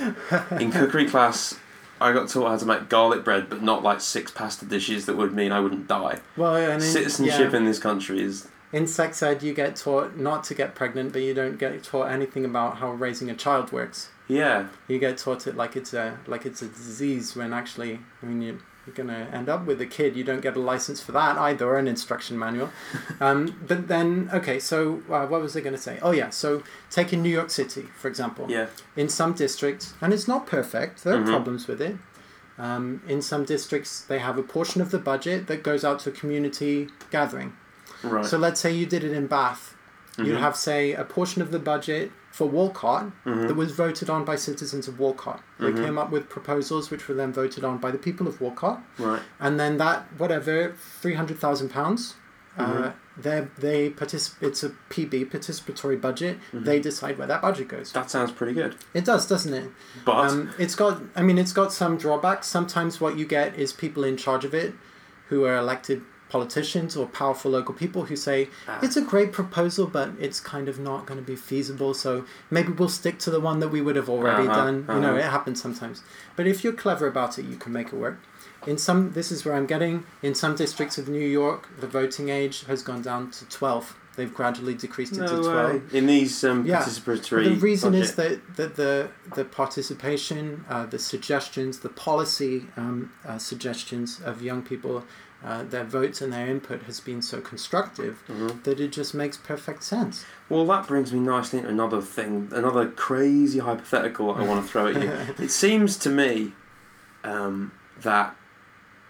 [0.51, 1.57] In cookery class,
[1.99, 5.17] I got taught how to make garlic bread, but not like six pasta dishes that
[5.17, 6.19] would mean I wouldn't die.
[6.37, 10.17] well, and in, Citizenship yeah, in this country is in sex ed you get taught
[10.17, 13.71] not to get pregnant, but you don't get taught anything about how raising a child
[13.71, 14.09] works.
[14.27, 14.67] yeah.
[14.87, 18.41] You get taught it like it's a like it's a disease when actually I mean
[18.41, 20.15] you you're gonna end up with a kid.
[20.15, 22.69] You don't get a license for that either, or an instruction manual.
[23.21, 25.99] um, but then okay, so uh, what was I gonna say?
[26.01, 28.45] Oh yeah, so take in New York City for example.
[28.49, 28.67] Yeah.
[28.95, 31.03] In some districts, and it's not perfect.
[31.03, 31.27] There are Mhm.
[31.27, 31.97] problems with it.
[32.57, 36.11] Um, in some districts, they have a portion of the budget that goes out to
[36.11, 37.53] community gathering.
[38.03, 38.25] Right.
[38.25, 39.75] So let's say you did it in Bath.
[40.17, 40.39] You'd Mhm.
[40.39, 43.47] have, say, a portion of the budget for Walcot Mhm.
[43.47, 45.39] that was voted on by citizens of Walcot.
[45.59, 45.83] They Mhm.
[45.85, 49.21] came up with proposals which were then voted on by the people of Walcot, Right.
[49.39, 52.15] and then that whatever three hundred thousand pounds.
[52.57, 52.93] Uh, Mhm.
[53.17, 56.37] they they particip- It's a PB participatory budget.
[56.53, 56.65] Mhm.
[56.65, 57.93] They decide where that budget goes.
[57.93, 58.75] That sounds pretty good.
[58.93, 59.71] It does, doesn't it?
[60.03, 61.01] But Um, it's got.
[61.15, 62.47] I mean, it's got some drawbacks.
[62.47, 64.73] Sometimes what you get is people in charge of it,
[65.29, 66.01] who are elected
[66.35, 68.79] politicians or powerful local people who say Ah.
[68.85, 71.93] it's a great proposal, but it's kind of not going to be feasible.
[71.93, 72.11] So
[72.49, 74.75] maybe we'll stick to the one that we would have already Uh-huh, done.
[74.95, 75.25] You know, uh-huh.
[75.27, 75.97] it happens sometimes.
[76.37, 78.17] But if you're clever about it, you can make it work.
[78.71, 79.95] In some, this is where I'm getting.
[80.27, 83.85] In some districts of New York, the voting age has gone down to twelve.
[84.17, 85.73] They've gradually decreased it to twelve.
[85.91, 85.97] way.
[85.99, 86.81] In these um, Yeah.
[86.83, 87.43] participatory.
[87.45, 88.93] But the reason is that, that the
[89.37, 94.95] the participation, uh, the suggestions, the policy um, uh, suggestions of young people,
[95.43, 98.63] uh, their votes and their input has been so constructive Mhm.
[98.63, 100.23] that it just makes perfect sense.
[100.49, 104.87] Well, that brings me nicely into another thing, another crazy hypothetical I want to throw
[104.87, 105.11] at you.
[105.43, 106.53] it seems to me
[107.23, 107.71] um,
[108.01, 108.35] that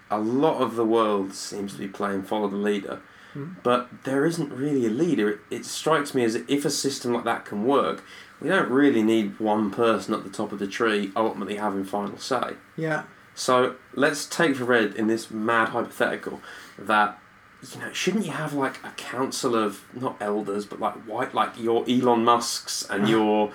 [0.09, 2.99] a lot of the world seems to be playing follow the leader,
[3.33, 3.51] Hmm.
[3.63, 5.29] but there isn't really a leader.
[5.29, 8.03] It, it strikes me as if a system like that can work,
[8.41, 12.17] we don't really need one person at the top of the tree ultimately having final
[12.17, 12.55] say.
[12.75, 13.03] Yeah,
[13.35, 16.41] So let's take for read in this mad hypothetical
[16.77, 17.17] that
[17.73, 21.59] you know shouldn't you have like a council of not elders but like white like
[21.59, 23.51] your Elon Musk's and your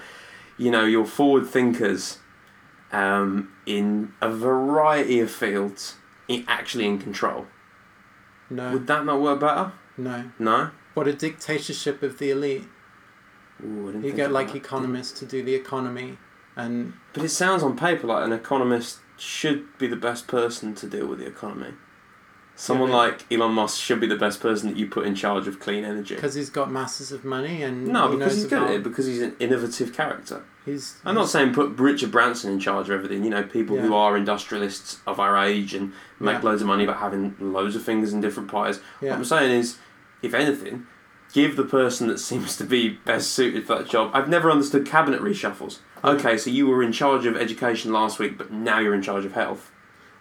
[0.56, 2.18] you know your forward thinkers
[2.92, 5.96] um, in a variety of fields
[6.48, 7.46] actually in control.
[8.50, 9.72] no, Would that not work better?
[9.96, 10.30] no.
[10.38, 10.70] No.
[10.94, 12.64] What a dictatorship of the elite.
[13.62, 14.56] Ooh, You get like that.
[14.56, 16.16] economists to do the economy,
[16.56, 20.86] and But it sounds on paper like an economist should be the best person to
[20.86, 21.74] deal with the economy.
[22.58, 25.46] Someone but- like Elon Musk should be the best person that you put in charge
[25.46, 26.14] of clean energy.
[26.14, 29.04] because he's got masses of money and No, he because he's good at it, because
[29.06, 30.42] he's an innovative character.
[30.64, 33.94] He's, I'm not saying put Richard Branson in charge of everything, you know, people who
[33.94, 36.48] are industrialists of our age and make Yeah.
[36.48, 38.80] loads of money but having loads of fingers in different pies.
[39.00, 39.78] What I'm saying is,
[40.22, 40.86] if anything,
[41.32, 44.10] give the person that seems to be best suited for that job.
[44.14, 45.78] I've never understood cabinet reshuffles.
[46.04, 49.24] Okay, so you were in charge of education last week, but now you're in charge
[49.24, 49.70] of health.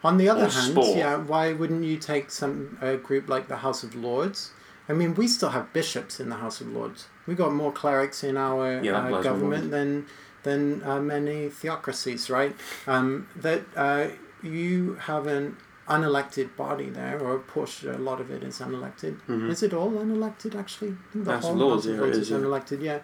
[0.04, 0.98] On the other hand, sport.
[0.98, 4.52] yeah, why wouldn't you take some a group like the House of Lords?
[4.88, 7.08] I mean, we still have bishops in the House of Lords.
[7.26, 10.06] We've got more clerics in our Yeah, uh, government than
[10.44, 12.56] than uh, many theocracies, right?
[12.86, 14.10] Um, that uh,
[14.44, 19.20] you have an unelected body there, or a portion, a lot of it is unelected.
[19.28, 19.50] Mhm.
[19.50, 20.56] Is it all unelected?
[20.56, 22.38] Actually, I the House of whole Lords, of yeah, is, yeah.
[22.38, 22.82] unelected.
[22.82, 23.00] Yeah.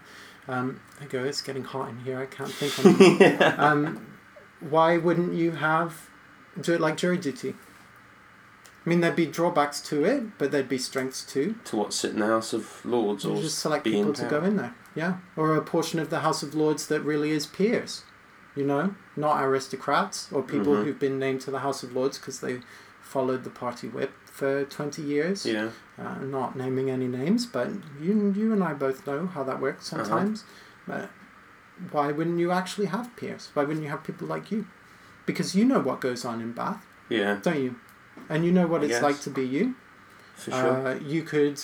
[0.48, 1.24] Um, you go.
[1.24, 2.20] It's getting hot in here.
[2.20, 3.20] I can't think.
[3.22, 3.56] Yeah.
[3.58, 4.06] um,
[4.60, 6.10] why wouldn't you have
[6.60, 7.56] do it like jury duty?
[8.84, 11.56] I mean, there'd be drawbacks to it, but there'd be strengths too.
[11.66, 14.44] to what sit in the House of Lords You or just select people to go
[14.44, 18.04] in there, yeah, or a portion of the House of Lords that really is peers,
[18.56, 20.84] you know, not aristocrats or people Mhm.
[20.84, 22.62] who've been named to the House of Lords because they
[23.02, 25.46] followed the party whip for twenty years.
[25.46, 25.70] Yeah.
[26.00, 27.70] Uh, not naming any names, but
[28.02, 30.04] you you and I both know how that works Uh-huh.
[30.04, 30.44] sometimes.
[30.88, 31.10] But
[31.92, 33.50] why wouldn't you actually have peers?
[33.54, 34.66] Why wouldn't you have people like you?
[35.26, 37.76] Because you know what goes on in Bath, Yeah, don't you?
[38.30, 39.04] And you know what I it's guess.
[39.04, 39.76] like to be you.
[40.36, 40.88] for sure.
[40.88, 41.60] Uh, you could,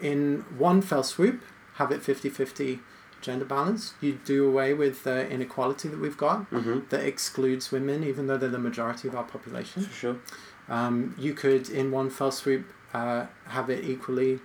[0.00, 1.42] in one fell swoop,
[1.74, 2.80] have it 50 50
[3.20, 3.94] gender balance.
[4.00, 8.36] You do away with the inequality that we've got hmm that excludes women, even though
[8.38, 9.82] they're the majority of our population.
[9.82, 10.16] For sure.
[10.68, 14.40] Um, you could, in one fell swoop, uh, have it equally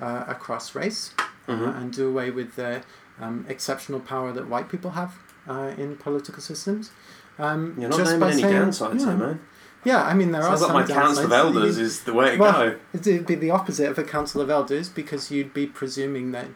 [0.00, 1.76] uh, across race uh, Mhm.
[1.80, 2.82] and do away with the
[3.20, 5.12] um, exceptional power that white people have
[5.48, 6.90] uh, in political systems.
[7.38, 9.14] Um, You're not just naming any saying- downsides yeah.
[9.16, 9.40] man.
[9.84, 12.32] Yeah, I mean, there Sounds are like my council of elders You- is the way
[12.32, 12.76] to Well, go.
[12.92, 16.48] It'd be the opposite of a council of elders because you'd be presuming that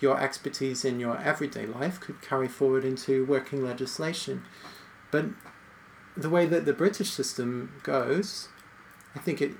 [0.00, 4.42] your expertise in your everyday life could carry forward into working legislation.
[5.10, 5.26] But
[6.16, 8.48] the way that the British system goes,
[9.14, 9.52] I think it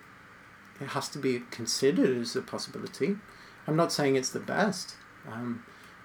[0.80, 3.16] it has to be considered as a possibility.
[3.66, 4.96] I'm not saying it's the best,
[5.30, 5.62] um,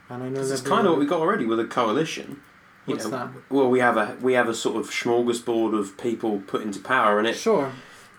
[0.09, 2.41] and I know This is that kind of what we got already with a coalition.
[2.85, 3.29] You What's know, that?
[3.49, 7.17] Well, we have a we have a sort of smorgasbord of people put into power,
[7.19, 7.71] and it Sure.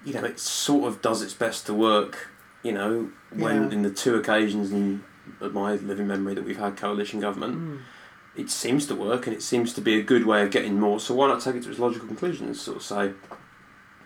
[0.05, 2.29] you know it sort of does its best to work.
[2.63, 3.77] You know, when Yeah.
[3.77, 5.03] in the two occasions in
[5.41, 7.79] my living memory that we've had coalition government, Mm.
[8.37, 11.01] it seems to work, and it seems to be a good way of getting more.
[11.01, 13.13] So why not take it to its logical conclusion and sort of say,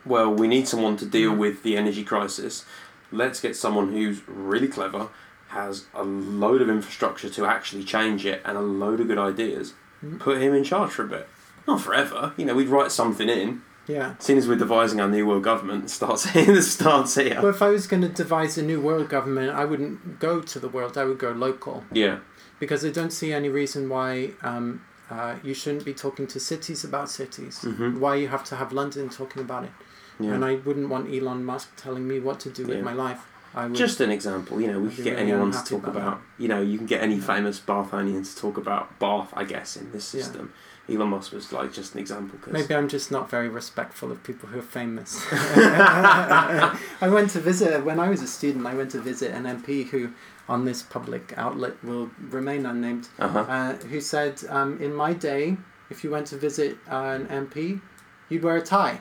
[0.05, 1.39] well, we need someone to deal Mm.
[1.39, 2.65] with the energy crisis.
[3.13, 5.09] Let's get someone who's really clever,
[5.49, 9.75] has a load of infrastructure to actually change it, and a load of good ideas.
[10.05, 10.19] Mm.
[10.19, 11.29] Put him in charge for a bit.
[11.67, 12.33] Not forever.
[12.37, 14.15] You know, we'd write something in, Yeah.
[14.19, 16.61] Seeing as we're devising our new world government, it starts here.
[16.63, 17.37] Starts here.
[17.43, 20.59] Well, if I was going to devise a new world government, I wouldn't go to
[20.59, 20.97] the world.
[20.97, 22.19] I would go local yeah.
[22.59, 26.85] because I don't see any reason why um, uh, you shouldn't be talking to cities
[26.85, 27.61] about cities.
[27.63, 27.99] Mhm.
[27.99, 29.71] Why you have to have London talking about it.
[30.19, 30.33] Yeah.
[30.33, 33.27] And I wouldn't want Elon Musk telling me what to do with my life.
[33.57, 35.97] I would, Just an example, you know, we could get really anyone to talk about
[35.97, 39.77] about, you know, you can get any famous Bathonian to talk about Bath, I guess,
[39.77, 40.23] in this Yeah.
[40.23, 40.53] system.
[40.89, 42.39] Elon Musk was like just an example.
[42.41, 45.25] Cause, Maybe I'm just not very respectful of people who are famous.
[45.33, 46.79] I
[47.09, 50.11] went to visit, when I was a student, I went to visit an MP who,
[50.49, 53.39] on this public outlet, will remain unnamed, Uh-huh.
[53.41, 55.57] uh, who said, um, In my day,
[55.91, 57.81] if you went to visit uh, an MP,
[58.29, 59.01] you'd wear a tie.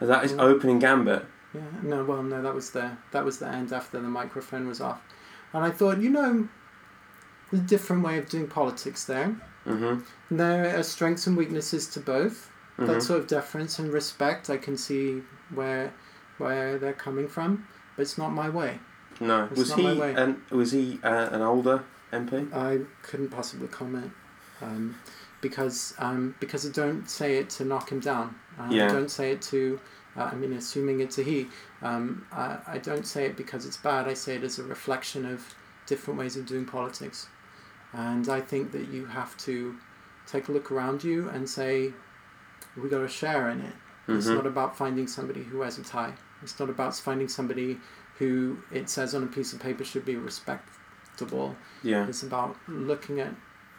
[0.00, 1.26] That is opening gambit.
[1.54, 4.80] Yeah, no, well, no, that was the that was the end after the microphone was
[4.80, 5.00] off,
[5.52, 6.48] and I thought, you know,
[7.50, 9.34] there's a different way of doing politics there.
[9.70, 10.36] Mm-hmm.
[10.36, 12.50] There are strengths and weaknesses to both.
[12.78, 12.86] Mhm.
[12.86, 15.22] That sort of deference and respect, I can see
[15.54, 15.92] where
[16.38, 17.66] where they're coming from,
[17.96, 18.78] but it's not my way.
[19.20, 20.14] No, It's was not he my way.
[20.14, 22.50] an was he uh, an older MP?
[22.54, 24.10] I couldn't possibly comment
[24.62, 24.96] um,
[25.42, 28.34] because um, because I don't say it to knock him down.
[28.58, 28.86] Uh, Yeah.
[28.86, 29.78] I don't say it to.
[30.16, 31.48] Uh, I mean, assuming it's a he.
[31.82, 34.08] Um, I, I don't say it because it's bad.
[34.08, 35.54] I say it as a reflection of
[35.86, 37.28] different ways of doing politics,
[37.92, 39.76] and I think that you have to
[40.26, 41.92] take a look around you and say,
[42.76, 43.74] we got a share in it.
[44.08, 44.34] It's Mhm.
[44.36, 46.14] not about finding somebody who wears a tie.
[46.42, 47.80] It's not about finding somebody
[48.18, 51.56] who it says on a piece of paper should be respectable.
[51.82, 52.06] Yeah.
[52.06, 53.34] It's about looking at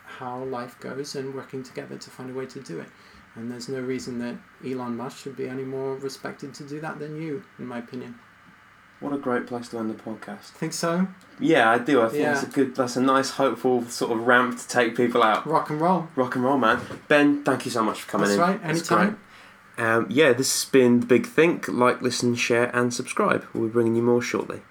[0.06, 2.90] how life goes and working together to find a way to do it.
[3.36, 4.36] And there's no reason that
[4.66, 8.20] Elon Musk should be any more respected to do that than you, in my opinion.
[9.02, 10.52] What a great place to end the podcast.
[10.60, 11.08] Think so?
[11.40, 12.02] Yeah, I do.
[12.04, 12.34] I think Yeah.
[12.34, 12.76] it's a good.
[12.76, 15.46] That's a nice, hopeful sort of ramp to take people out.
[15.46, 16.08] Rock and roll.
[16.16, 16.80] Rock and roll, man.
[17.08, 18.42] Ben, thank you so much for coming That's in.
[18.42, 19.20] right, anytime.
[19.78, 21.68] Um, yeah, this has been the Big Think.
[21.68, 23.46] Like, listen, share, and subscribe.
[23.54, 24.62] We'll be bringing you more shortly.